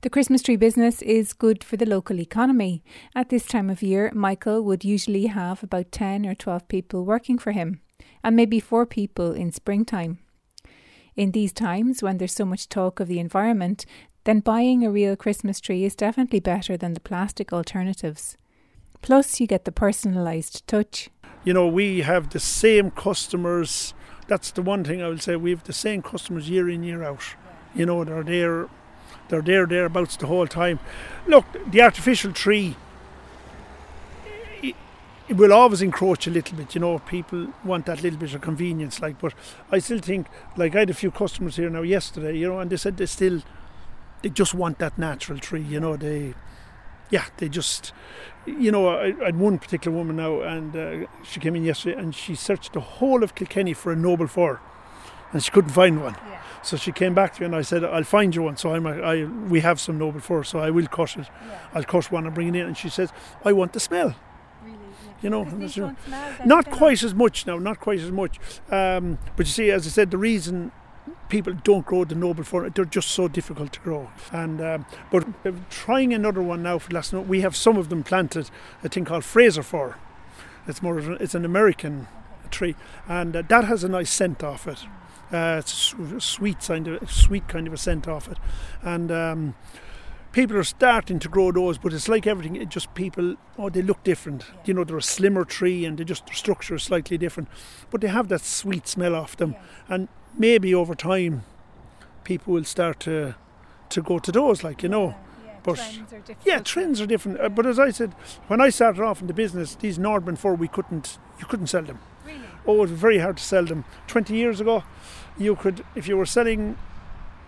The 0.00 0.10
Christmas 0.10 0.42
tree 0.42 0.56
business 0.56 1.02
is 1.02 1.32
good 1.32 1.64
for 1.64 1.76
the 1.76 1.86
local 1.86 2.20
economy. 2.20 2.82
At 3.14 3.28
this 3.30 3.46
time 3.46 3.70
of 3.70 3.82
year, 3.82 4.10
Michael 4.14 4.62
would 4.62 4.84
usually 4.84 5.26
have 5.26 5.62
about 5.62 5.92
10 5.92 6.26
or 6.26 6.34
12 6.34 6.68
people 6.68 7.04
working 7.04 7.38
for 7.38 7.52
him, 7.52 7.80
and 8.22 8.36
maybe 8.36 8.60
four 8.60 8.86
people 8.86 9.32
in 9.32 9.50
springtime. 9.50 10.18
In 11.16 11.30
these 11.30 11.52
times, 11.52 12.02
when 12.02 12.18
there's 12.18 12.34
so 12.34 12.44
much 12.44 12.68
talk 12.68 12.98
of 12.98 13.08
the 13.08 13.20
environment, 13.20 13.86
then 14.24 14.40
buying 14.40 14.84
a 14.84 14.90
real 14.90 15.16
Christmas 15.16 15.60
tree 15.60 15.84
is 15.84 15.94
definitely 15.94 16.40
better 16.40 16.76
than 16.76 16.94
the 16.94 17.00
plastic 17.00 17.52
alternatives. 17.52 18.36
Plus, 19.02 19.38
you 19.38 19.46
get 19.46 19.64
the 19.64 19.70
personalised 19.70 20.62
touch. 20.66 21.10
You 21.44 21.52
know, 21.52 21.68
we 21.68 22.00
have 22.00 22.30
the 22.30 22.40
same 22.40 22.90
customers. 22.90 23.92
That's 24.28 24.50
the 24.50 24.62
one 24.62 24.82
thing 24.82 25.02
I 25.02 25.08
will 25.08 25.18
say. 25.18 25.36
We 25.36 25.50
have 25.50 25.64
the 25.64 25.72
same 25.74 26.02
customers 26.02 26.48
year 26.48 26.70
in 26.70 26.82
year 26.82 27.04
out. 27.04 27.22
You 27.74 27.86
know, 27.86 28.02
they're 28.02 28.24
there, 28.24 28.68
they're 29.28 29.42
there 29.42 29.66
thereabouts 29.66 30.16
the 30.16 30.26
whole 30.26 30.46
time. 30.46 30.80
Look, 31.26 31.44
the 31.70 31.82
artificial 31.82 32.32
tree. 32.32 32.76
It, 35.28 35.36
will 35.36 35.52
always 35.52 35.82
encroach 35.82 36.26
a 36.26 36.30
little 36.30 36.56
bit, 36.56 36.74
you 36.74 36.80
know. 36.80 36.98
People 36.98 37.48
want 37.64 37.86
that 37.86 38.02
little 38.02 38.18
bit 38.18 38.34
of 38.34 38.40
convenience, 38.40 39.00
like. 39.00 39.18
But 39.20 39.34
I 39.70 39.78
still 39.78 39.98
think, 39.98 40.26
like, 40.56 40.74
I 40.74 40.80
had 40.80 40.90
a 40.90 40.94
few 40.94 41.10
customers 41.10 41.56
here 41.56 41.70
now 41.70 41.82
yesterday, 41.82 42.36
you 42.36 42.48
know, 42.48 42.58
and 42.58 42.70
they 42.70 42.76
said 42.76 42.96
they 42.96 43.06
still, 43.06 43.42
they 44.22 44.28
just 44.28 44.54
want 44.54 44.78
that 44.78 44.98
natural 44.98 45.38
tree, 45.38 45.62
you 45.62 45.80
know. 45.80 45.96
They, 45.96 46.34
yeah, 47.10 47.24
they 47.38 47.48
just, 47.48 47.92
you 48.46 48.70
know, 48.70 48.88
I, 48.88 49.14
I 49.20 49.24
had 49.26 49.38
one 49.38 49.58
particular 49.58 49.96
woman 49.96 50.16
now, 50.16 50.42
and 50.42 50.76
uh, 50.76 51.06
she 51.22 51.40
came 51.40 51.56
in 51.56 51.64
yesterday, 51.64 51.98
and 51.98 52.14
she 52.14 52.34
searched 52.34 52.74
the 52.74 52.80
whole 52.80 53.22
of 53.22 53.34
Kilkenny 53.34 53.72
for 53.72 53.92
a 53.92 53.96
noble 53.96 54.26
fir, 54.26 54.60
and 55.32 55.42
she 55.42 55.50
couldn't 55.50 55.70
find 55.70 56.02
one. 56.02 56.14
Yeah. 56.14 56.40
So 56.62 56.76
she 56.76 56.92
came 56.92 57.14
back 57.14 57.34
to 57.34 57.40
me, 57.40 57.46
and 57.46 57.56
I 57.56 57.62
said, 57.62 57.84
"I'll 57.84 58.04
find 58.04 58.34
you 58.34 58.42
one." 58.42 58.56
So 58.56 58.74
I'm, 58.74 58.86
a, 58.86 59.00
I, 59.00 59.24
we 59.24 59.60
have 59.60 59.78
some 59.80 59.98
noble 59.98 60.20
fir, 60.20 60.44
so 60.44 60.58
I 60.58 60.70
will 60.70 60.86
cut 60.86 61.16
it. 61.16 61.28
I'll 61.74 61.84
cut 61.84 62.10
one 62.10 62.26
and 62.26 62.34
bring 62.34 62.48
it 62.48 62.56
in. 62.56 62.66
And 62.66 62.76
she 62.76 62.88
says, 62.88 63.12
"I 63.44 63.52
want 63.52 63.74
the 63.74 63.80
smell." 63.80 64.14
You 65.24 65.30
know, 65.30 65.44
Because 65.44 65.52
and 65.54 65.62
these 65.62 65.74
don't 65.74 65.98
smell 66.04 66.34
then, 66.38 66.48
not 66.48 66.70
quite 66.70 67.02
as 67.02 67.14
much 67.14 67.46
now, 67.46 67.58
not 67.58 67.80
quite 67.80 67.98
as 67.98 68.12
much. 68.12 68.38
Um, 68.70 69.18
but 69.36 69.46
you 69.46 69.52
see, 69.52 69.70
as 69.70 69.86
I 69.86 69.90
said, 69.90 70.10
the 70.10 70.18
reason 70.18 70.70
people 71.30 71.54
don't 71.64 71.86
grow 71.86 72.04
the 72.04 72.14
noble 72.14 72.44
fir, 72.44 72.68
they're 72.68 72.84
just 72.84 73.08
so 73.08 73.26
difficult 73.26 73.72
to 73.72 73.80
grow. 73.80 74.10
And 74.30 74.60
um, 74.60 74.86
but 75.10 75.24
trying 75.70 76.12
another 76.12 76.42
one 76.42 76.62
now 76.62 76.78
for 76.78 76.92
last 76.92 77.14
night, 77.14 77.26
we 77.26 77.40
have 77.40 77.56
some 77.56 77.78
of 77.78 77.88
them 77.88 78.04
planted 78.04 78.50
a 78.82 78.88
thing 78.90 79.06
called 79.06 79.24
Fraser 79.24 79.62
fir. 79.62 79.96
It's 80.66 80.82
more, 80.82 80.98
it's 80.98 81.34
an 81.34 81.46
American 81.46 82.06
tree, 82.50 82.76
and 83.08 83.34
uh, 83.34 83.42
that 83.48 83.64
has 83.64 83.82
a 83.82 83.88
nice 83.88 84.10
scent 84.10 84.44
off 84.44 84.68
it. 84.68 84.84
Uh, 85.32 85.56
it's 85.58 85.94
a 85.94 86.20
sweet 86.20 86.60
kind 86.60 86.86
of 86.86 87.10
sweet 87.10 87.48
kind 87.48 87.66
of 87.66 87.72
a 87.72 87.78
scent 87.78 88.06
off 88.06 88.28
it, 88.28 88.36
and. 88.82 89.10
Um, 89.10 89.54
People 90.34 90.56
are 90.56 90.64
starting 90.64 91.20
to 91.20 91.28
grow 91.28 91.52
those, 91.52 91.78
but 91.78 91.92
it's 91.92 92.08
like 92.08 92.26
everything. 92.26 92.56
It 92.56 92.68
just 92.68 92.92
people, 92.94 93.36
oh, 93.56 93.70
they 93.70 93.82
look 93.82 94.02
different. 94.02 94.44
You 94.64 94.74
know, 94.74 94.82
they're 94.82 94.96
a 94.96 95.02
slimmer 95.02 95.44
tree, 95.44 95.84
and 95.84 95.96
they 95.96 96.02
just 96.02 96.26
their 96.26 96.34
structure 96.34 96.74
is 96.74 96.82
slightly 96.82 97.16
different, 97.16 97.48
but 97.92 98.00
they 98.00 98.08
have 98.08 98.26
that 98.30 98.40
sweet 98.40 98.88
smell 98.88 99.14
off 99.14 99.36
them. 99.36 99.54
And 99.88 100.08
maybe 100.36 100.74
over 100.74 100.96
time, 100.96 101.44
people 102.24 102.52
will 102.54 102.64
start 102.64 102.98
to 103.00 103.36
to 103.90 104.02
go 104.02 104.18
to 104.18 104.32
those, 104.32 104.64
like 104.64 104.82
you 104.82 104.88
know. 104.88 105.14
Yeah, 105.46 105.52
but- 105.62 105.76
trends 105.76 106.12
are 106.12 106.18
different. 106.18 106.38
Yeah, 106.44 106.58
trends 106.58 107.00
are 107.00 107.06
different. 107.06 107.40
Uh, 107.40 107.48
but 107.48 107.64
as 107.64 107.78
I 107.78 107.90
said, 107.90 108.12
when 108.48 108.60
I 108.60 108.70
started 108.70 109.02
off 109.04 109.20
in 109.20 109.28
the 109.28 109.34
business, 109.34 109.76
these 109.76 109.98
Nordmann 109.98 110.36
fir 110.36 110.54
we 110.54 110.66
couldn't 110.66 111.16
you 111.38 111.46
couldn't 111.46 111.68
sell 111.68 111.82
them. 111.82 112.00
Really? 112.26 112.40
Oh, 112.66 112.74
it 112.78 112.80
was 112.80 112.90
very 112.90 113.18
hard 113.18 113.36
to 113.36 113.42
sell 113.44 113.66
them. 113.66 113.84
Twenty 114.08 114.34
years 114.34 114.60
ago, 114.60 114.82
you 115.38 115.54
could 115.54 115.84
if 115.94 116.08
you 116.08 116.16
were 116.16 116.26
selling, 116.26 116.76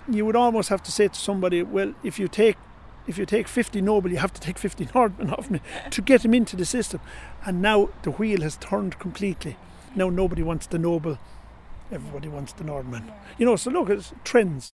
you 0.09 0.25
would 0.25 0.37
almost 0.37 0.69
have 0.69 0.85
to 0.85 0.93
say 0.93 1.09
to 1.09 1.19
somebody, 1.19 1.65
well, 1.65 1.93
if 2.05 2.21
you 2.21 2.29
take 2.29 2.57
if 3.07 3.19
you 3.19 3.27
take 3.27 3.49
50 3.49 3.81
Noble, 3.81 4.11
you 4.11 4.19
have 4.19 4.33
to 4.33 4.41
take 4.41 4.59
50 4.59 4.87
Nordman 4.95 5.33
off 5.33 5.51
me 5.51 5.61
to 5.91 6.03
get 6.03 6.23
them 6.23 6.35
into 6.35 6.57
the 6.57 6.65
system. 6.65 7.01
And 7.45 7.63
now 7.63 7.91
the 8.03 8.11
wheel 8.13 8.43
has 8.43 8.57
turned 8.57 8.99
completely. 8.99 9.57
Now 9.95 10.11
nobody 10.11 10.43
wants 10.43 10.67
the 10.67 10.79
Noble, 10.79 11.19
everybody 11.91 12.29
wants 12.29 12.53
the 12.53 12.65
Nordman. 12.65 13.13
You 13.39 13.47
know, 13.47 13.57
so 13.57 13.71
look, 13.71 13.89
it's 13.91 14.13
trends. 14.25 14.71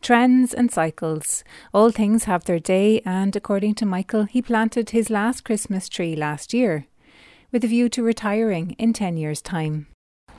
Trends 0.00 0.52
and 0.52 0.70
cycles. 0.70 1.44
All 1.72 1.90
things 1.90 2.24
have 2.24 2.44
their 2.44 2.58
day, 2.58 3.00
and 3.04 3.36
according 3.36 3.76
to 3.76 3.86
Michael, 3.86 4.24
he 4.24 4.42
planted 4.42 4.90
his 4.90 5.10
last 5.10 5.44
Christmas 5.44 5.88
tree 5.88 6.16
last 6.16 6.52
year, 6.52 6.86
with 7.52 7.62
a 7.62 7.68
view 7.68 7.88
to 7.90 8.02
retiring 8.02 8.72
in 8.78 8.92
10 8.92 9.16
years' 9.16 9.40
time. 9.40 9.86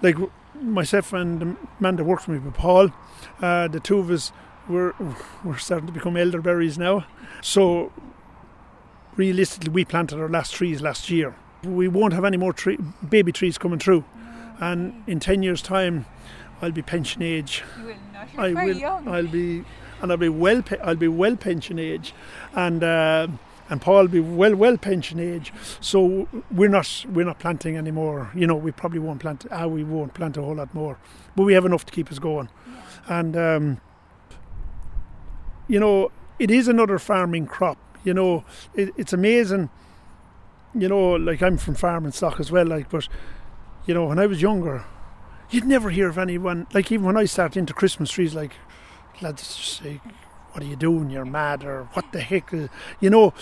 like 0.01 0.17
myself 0.61 1.13
and 1.13 1.39
the 1.39 1.55
man 1.79 1.95
that 1.95 2.03
works 2.03 2.27
with 2.27 2.39
me, 2.39 2.45
with 2.45 2.55
Paul, 2.55 2.89
uh, 3.41 3.67
the 3.69 3.79
two 3.79 3.99
of 3.99 4.09
us 4.09 4.31
were 4.67 4.95
we're 5.43 5.57
starting 5.57 5.87
to 5.87 5.93
become 5.93 6.17
elderberries 6.17 6.77
now. 6.77 7.05
So 7.41 7.91
realistically, 9.15 9.71
we 9.71 9.85
planted 9.85 10.19
our 10.19 10.29
last 10.29 10.53
trees 10.53 10.81
last 10.81 11.09
year. 11.09 11.35
We 11.63 11.87
won't 11.87 12.13
have 12.13 12.25
any 12.25 12.37
more 12.37 12.53
tree, 12.53 12.77
baby 13.07 13.31
trees 13.31 13.57
coming 13.57 13.79
through, 13.79 14.03
and 14.59 15.03
in 15.07 15.19
ten 15.19 15.43
years' 15.43 15.61
time, 15.61 16.05
I'll 16.61 16.71
be 16.71 16.81
pension 16.81 17.21
age. 17.21 17.63
You 17.77 17.85
will 17.85 17.95
not. 18.13 18.33
You're 18.33 18.59
I 18.59 18.65
will. 18.65 19.09
I'll 19.09 19.27
be, 19.27 19.63
and 20.01 20.11
I'll 20.11 20.17
be 20.17 20.29
well. 20.29 20.63
I'll 20.83 20.95
be 20.95 21.07
well 21.07 21.35
pension 21.35 21.79
age, 21.79 22.13
and. 22.53 22.83
Uh, 22.83 23.27
and 23.69 23.81
Paul 23.81 24.01
will 24.01 24.07
be 24.09 24.19
well, 24.19 24.55
well 24.55 24.77
pension 24.77 25.21
age, 25.21 25.53
so 25.79 26.27
we're 26.51 26.69
not 26.69 27.05
we're 27.09 27.25
not 27.25 27.39
planting 27.39 27.77
anymore. 27.77 28.29
You 28.35 28.45
know, 28.45 28.55
we 28.55 28.71
probably 28.71 28.99
won't 28.99 29.21
plant. 29.21 29.45
Ah, 29.51 29.67
we 29.67 29.85
won't 29.85 30.13
plant 30.13 30.35
a 30.35 30.41
whole 30.41 30.55
lot 30.55 30.73
more, 30.73 30.97
but 31.35 31.43
we 31.43 31.53
have 31.53 31.65
enough 31.65 31.85
to 31.85 31.93
keep 31.93 32.11
us 32.11 32.19
going. 32.19 32.49
And 33.07 33.37
um, 33.37 33.81
you 35.73 35.79
know, 35.79 36.11
it 36.37 36.51
is 36.51 36.67
another 36.67 36.99
farming 36.99 37.47
crop. 37.47 37.79
You 38.03 38.13
know, 38.13 38.45
it, 38.75 38.93
it's 38.95 39.11
amazing. 39.11 39.71
You 40.75 40.87
know, 40.87 41.13
like 41.13 41.41
I'm 41.41 41.57
from 41.57 41.73
farming 41.73 42.11
stock 42.11 42.39
as 42.39 42.51
well. 42.51 42.67
Like, 42.67 42.91
but 42.91 43.07
you 43.87 43.95
know, 43.95 44.05
when 44.05 44.19
I 44.19 44.27
was 44.27 44.39
younger, 44.39 44.85
you'd 45.49 45.65
never 45.65 45.89
hear 45.89 46.09
of 46.09 46.19
anyone. 46.19 46.67
Like 46.75 46.91
even 46.91 47.07
when 47.07 47.17
I 47.17 47.25
started 47.25 47.57
into 47.57 47.73
Christmas 47.73 48.11
trees, 48.11 48.35
like 48.35 48.51
lads 49.19 49.41
say, 49.47 49.99
"What 50.51 50.63
are 50.63 50.67
you 50.67 50.75
doing? 50.75 51.09
You're 51.09 51.25
mad," 51.25 51.63
or 51.63 51.85
"What 51.93 52.11
the 52.11 52.21
heck?" 52.21 52.53
Uh, 52.53 52.67
you 52.99 53.09
know, 53.09 53.33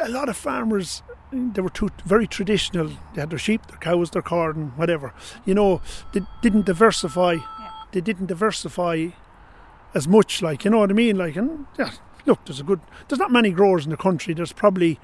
a 0.00 0.08
lot 0.08 0.28
of 0.28 0.36
farmers 0.36 1.04
they 1.32 1.62
were 1.62 1.70
too 1.70 1.90
very 2.04 2.26
traditional. 2.26 2.88
They 3.14 3.20
had 3.20 3.30
their 3.30 3.38
sheep, 3.38 3.68
their 3.68 3.78
cows, 3.78 4.10
their 4.10 4.22
corn, 4.22 4.72
whatever. 4.74 5.14
You 5.44 5.54
know, 5.54 5.80
they 6.12 6.22
didn't 6.42 6.66
diversify. 6.66 7.36
They 7.92 8.00
didn't 8.00 8.26
diversify 8.26 9.10
as 9.94 10.08
much. 10.08 10.42
Like 10.42 10.64
you 10.64 10.70
know 10.70 10.78
what 10.78 10.90
I 10.90 10.94
mean? 10.94 11.16
Like 11.16 11.36
and 11.36 11.66
yeah, 11.78 11.92
look, 12.26 12.44
there's 12.44 12.60
a 12.60 12.64
good. 12.64 12.80
There's 13.08 13.18
not 13.18 13.32
many 13.32 13.50
growers 13.50 13.84
in 13.84 13.90
the 13.90 13.96
country. 13.96 14.34
There's 14.34 14.52
probably 14.52 14.98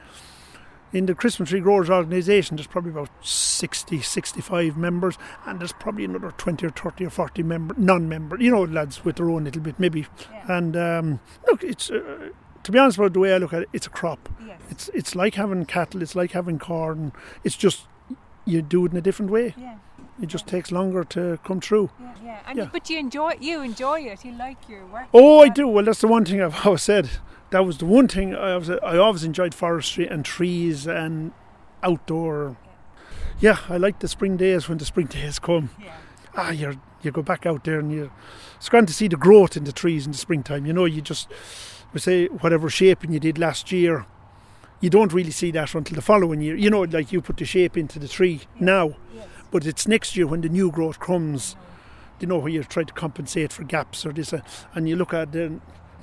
in 0.92 1.07
the 1.07 1.14
Christmas 1.14 1.51
Tree 1.51 1.61
Growers 1.61 1.90
Organisation, 1.90 2.57
there's 2.57 2.66
probably 2.66 2.92
about 2.92 3.11
60, 3.20 4.01
65 4.01 4.77
members, 4.77 5.18
and 5.44 5.61
there's 5.61 5.72
probably 5.72 6.05
another 6.05 6.31
20 6.31 6.64
or 6.64 6.70
30 6.70 7.07
or 7.07 7.11
40 7.11 7.42
member, 7.42 7.75
non-member, 7.77 8.40
you 8.40 8.51
know, 8.51 8.62
lads 8.62 9.05
with 9.05 9.16
their 9.16 9.29
own 9.29 9.44
little 9.44 9.61
bit, 9.61 9.79
maybe. 9.79 10.07
And 10.49 10.77
um, 10.77 11.20
look, 11.49 11.64
it's 11.64 11.90
uh, 11.90 12.31
to 12.62 12.72
be 12.72 12.79
honest 12.79 12.99
about 12.99 13.12
the 13.12 13.20
way 13.20 13.35
I 13.35 13.38
look 13.38 13.53
at 13.53 13.62
it, 13.62 13.68
it's 13.72 13.87
a 13.87 13.90
crop. 13.90 14.29
Yes. 14.44 14.61
It's 14.70 14.88
it's 14.94 15.14
like 15.14 15.35
having 15.35 15.64
cattle, 15.66 16.03
it's 16.03 16.14
like 16.14 16.33
having 16.33 16.59
corn. 16.59 17.12
It's 17.44 17.57
just 17.57 17.87
you 18.44 18.62
do 18.62 18.87
it 18.87 18.92
in 18.92 18.99
a 18.99 19.03
different 19.03 19.31
way. 19.31 19.55
Yeah, 19.57 19.77
It 20.20 20.26
just 20.26 20.46
takes 20.46 20.72
longer 20.72 21.05
to 21.05 21.38
come 21.44 21.61
through. 21.61 21.90
yeah, 22.00 22.14
yeah. 22.24 22.38
And 22.48 22.59
Yeah. 22.59 22.68
but 22.72 22.88
you 22.88 22.98
enjoy 22.98 23.35
you 23.40 23.61
enjoy 23.62 24.00
it. 24.00 24.24
You 24.24 24.33
like 24.33 24.57
your 24.68 24.85
work. 24.87 25.07
Oh, 25.12 25.40
I 25.42 25.48
do. 25.48 25.68
Well, 25.68 25.85
that's 25.85 26.00
the 26.00 26.09
one 26.09 26.24
thing 26.24 26.40
I've 26.40 26.59
always 26.66 26.83
said. 26.83 27.11
That 27.50 27.64
was 27.66 27.79
the 27.79 27.87
one 27.87 28.09
thing 28.09 28.35
I 28.35 28.57
was. 28.57 28.70
I 28.70 28.96
always 28.96 29.24
enjoyed 29.24 29.55
forestry 29.55 30.07
and 30.09 30.24
trees 30.24 30.87
and 30.87 31.33
outdoor. 31.83 32.57
Yeah, 33.40 33.59
I 33.68 33.76
like 33.76 33.98
the 33.98 34.09
spring 34.09 34.37
days 34.37 34.68
when 34.68 34.79
the 34.79 34.85
spring 34.85 35.07
days 35.11 35.38
come. 35.38 35.70
Yeah. 35.83 35.92
ah, 36.37 36.50
you 36.50 36.81
you 37.02 37.11
go 37.12 37.22
back 37.22 37.46
out 37.46 37.64
there 37.64 37.79
and 37.79 37.92
you 37.92 38.11
it's 38.57 38.68
grand 38.68 38.88
to 38.88 38.94
see 38.94 39.09
the 39.09 39.16
growth 39.16 39.57
in 39.57 39.64
the 39.64 39.72
trees 39.72 40.07
in 40.07 40.12
the 40.12 40.18
springtime. 40.18 40.66
You 40.66 40.72
know, 40.72 40.87
you 40.87 41.02
just 41.02 41.29
we 41.92 42.00
say 42.00 42.26
whatever 42.26 42.70
shaping 42.70 43.12
you 43.12 43.20
did 43.20 43.38
last 43.38 43.70
year, 43.70 44.07
you 44.81 44.90
don't 44.90 45.12
really 45.12 45.31
see 45.31 45.50
that 45.52 45.74
until 45.74 45.94
the 45.94 46.02
following 46.02 46.40
year. 46.40 46.57
You 46.57 46.70
know, 46.70 46.81
like 46.83 47.12
you 47.12 47.20
put 47.20 47.37
the 47.37 47.44
shape 47.44 47.76
into 47.76 47.98
the 47.98 48.09
tree 48.09 48.40
now, 48.59 48.94
yes. 49.14 49.26
But 49.57 49.64
it's 49.64 49.88
next 49.88 50.19
year 50.19 50.27
when 50.27 50.42
the 50.42 50.51
new 50.51 50.71
growth 50.71 51.01
comes. 51.01 51.57
You 52.21 52.27
know, 52.27 52.37
where 52.37 52.51
you 52.51 52.62
try 52.62 52.83
to 52.83 52.92
compensate 52.92 53.55
for 53.55 53.64
gaps 53.64 54.05
or 54.05 54.12
this, 54.12 54.35
uh, 54.35 54.40
and 54.75 54.87
you 54.87 54.97
look 54.97 55.14
at 55.14 55.35
it, 55.35 55.51
and, 55.51 55.62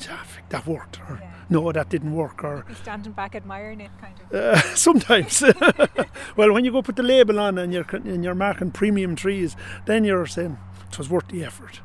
ah, 0.10 0.26
that 0.50 0.66
worked, 0.66 1.00
or 1.08 1.20
yeah. 1.22 1.32
no, 1.50 1.72
that 1.72 1.90
didn't 1.90 2.14
work, 2.14 2.44
or 2.44 2.66
You're 2.68 2.76
standing 2.78 3.12
back 3.12 3.36
admiring 3.36 3.80
it, 3.82 3.92
kind 4.02 4.16
of. 4.20 4.36
Uh, 4.36 4.60
sometimes, 4.76 5.44
well, 6.36 6.52
when 6.52 6.66
you 6.66 6.72
go 6.72 6.82
put 6.82 6.96
the 6.96 7.04
label 7.04 7.40
on 7.40 7.60
and 7.60 7.72
you're 7.72 7.86
and 7.94 8.24
you're 8.24 8.34
marking 8.34 8.72
premium 8.72 9.16
trees, 9.16 9.56
then 9.86 10.04
you're 10.04 10.26
saying 10.26 10.58
it 10.92 10.98
was 10.98 11.10
worth 11.10 11.28
the 11.28 11.44
effort. 11.44 11.80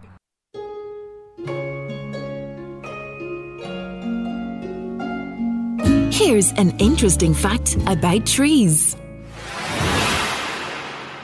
Here's 6.14 6.52
an 6.52 6.70
interesting 6.78 7.34
fact 7.34 7.76
about 7.86 8.24
trees. 8.24 8.96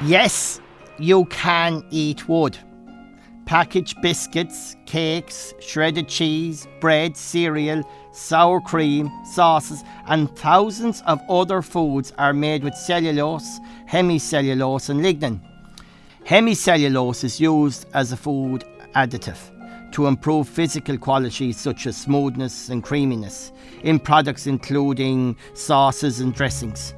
Yes, 0.02 0.61
you 0.98 1.24
can 1.26 1.85
eat 1.90 2.28
wood. 2.28 2.59
Packaged 3.46 4.00
biscuits, 4.02 4.76
cakes, 4.87 5.54
shredded 5.61 6.09
cheese, 6.09 6.66
bread, 6.80 7.16
cereal, 7.16 7.88
sour 8.12 8.61
cream, 8.61 9.11
sauces, 9.24 9.85
and 10.07 10.35
thousands 10.37 11.02
of 11.07 11.20
other 11.28 11.62
foods 11.62 12.12
are 12.18 12.33
made 12.33 12.64
with 12.64 12.74
cellulose, 12.74 13.61
hemicellulose, 13.88 14.88
and 14.88 15.00
lignin. 15.00 15.40
Hemicellulose 16.26 17.22
is 17.22 17.40
used 17.40 17.87
as 17.94 18.12
a 18.12 18.16
food 18.16 18.64
additive 18.96 19.38
to 19.92 20.07
improve 20.07 20.48
physical 20.48 20.98
qualities 20.98 21.61
such 21.61 21.87
as 21.87 21.96
smoothness 21.96 22.68
and 22.68 22.83
creaminess 22.83 23.52
in 23.85 24.00
products 24.00 24.46
including 24.46 25.37
sauces 25.54 26.20
and 26.20 26.35
dressings. 26.35 26.94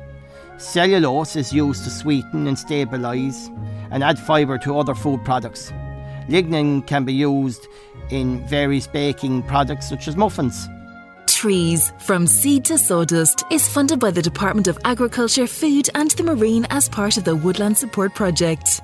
Cellulose 0.59 1.37
is 1.37 1.53
used 1.53 1.85
to 1.85 1.91
sweeten 1.91 2.47
and 2.47 2.57
stabilise 2.57 3.49
and 3.91 4.03
add 4.03 4.19
fibre 4.19 4.59
to 4.59 4.79
other 4.79 4.95
food 4.95 5.25
products. 5.25 5.73
Lignin 6.29 6.87
can 6.87 7.05
be 7.05 7.13
used 7.13 7.67
in 8.11 8.47
various 8.47 8.87
baking 8.87 9.43
products 9.43 9.89
such 9.89 10.09
as 10.09 10.17
muffins. 10.17 10.69
Trees 11.27 11.93
from 11.99 12.27
Seed 12.27 12.65
to 12.67 12.79
Sawdust 12.79 13.45
is 13.51 13.69
funded 13.69 14.01
by 14.01 14.11
the 14.11 14.23
Department 14.23 14.69
of 14.69 14.79
Agriculture, 14.85 15.47
Food 15.47 15.91
and 15.95 16.11
the 16.13 16.23
Marine 16.23 16.67
as 16.71 16.89
part 16.89 17.17
of 17.19 17.25
the 17.25 17.37
Woodland 17.37 17.77
Support 17.77 18.15
Project. 18.15 18.81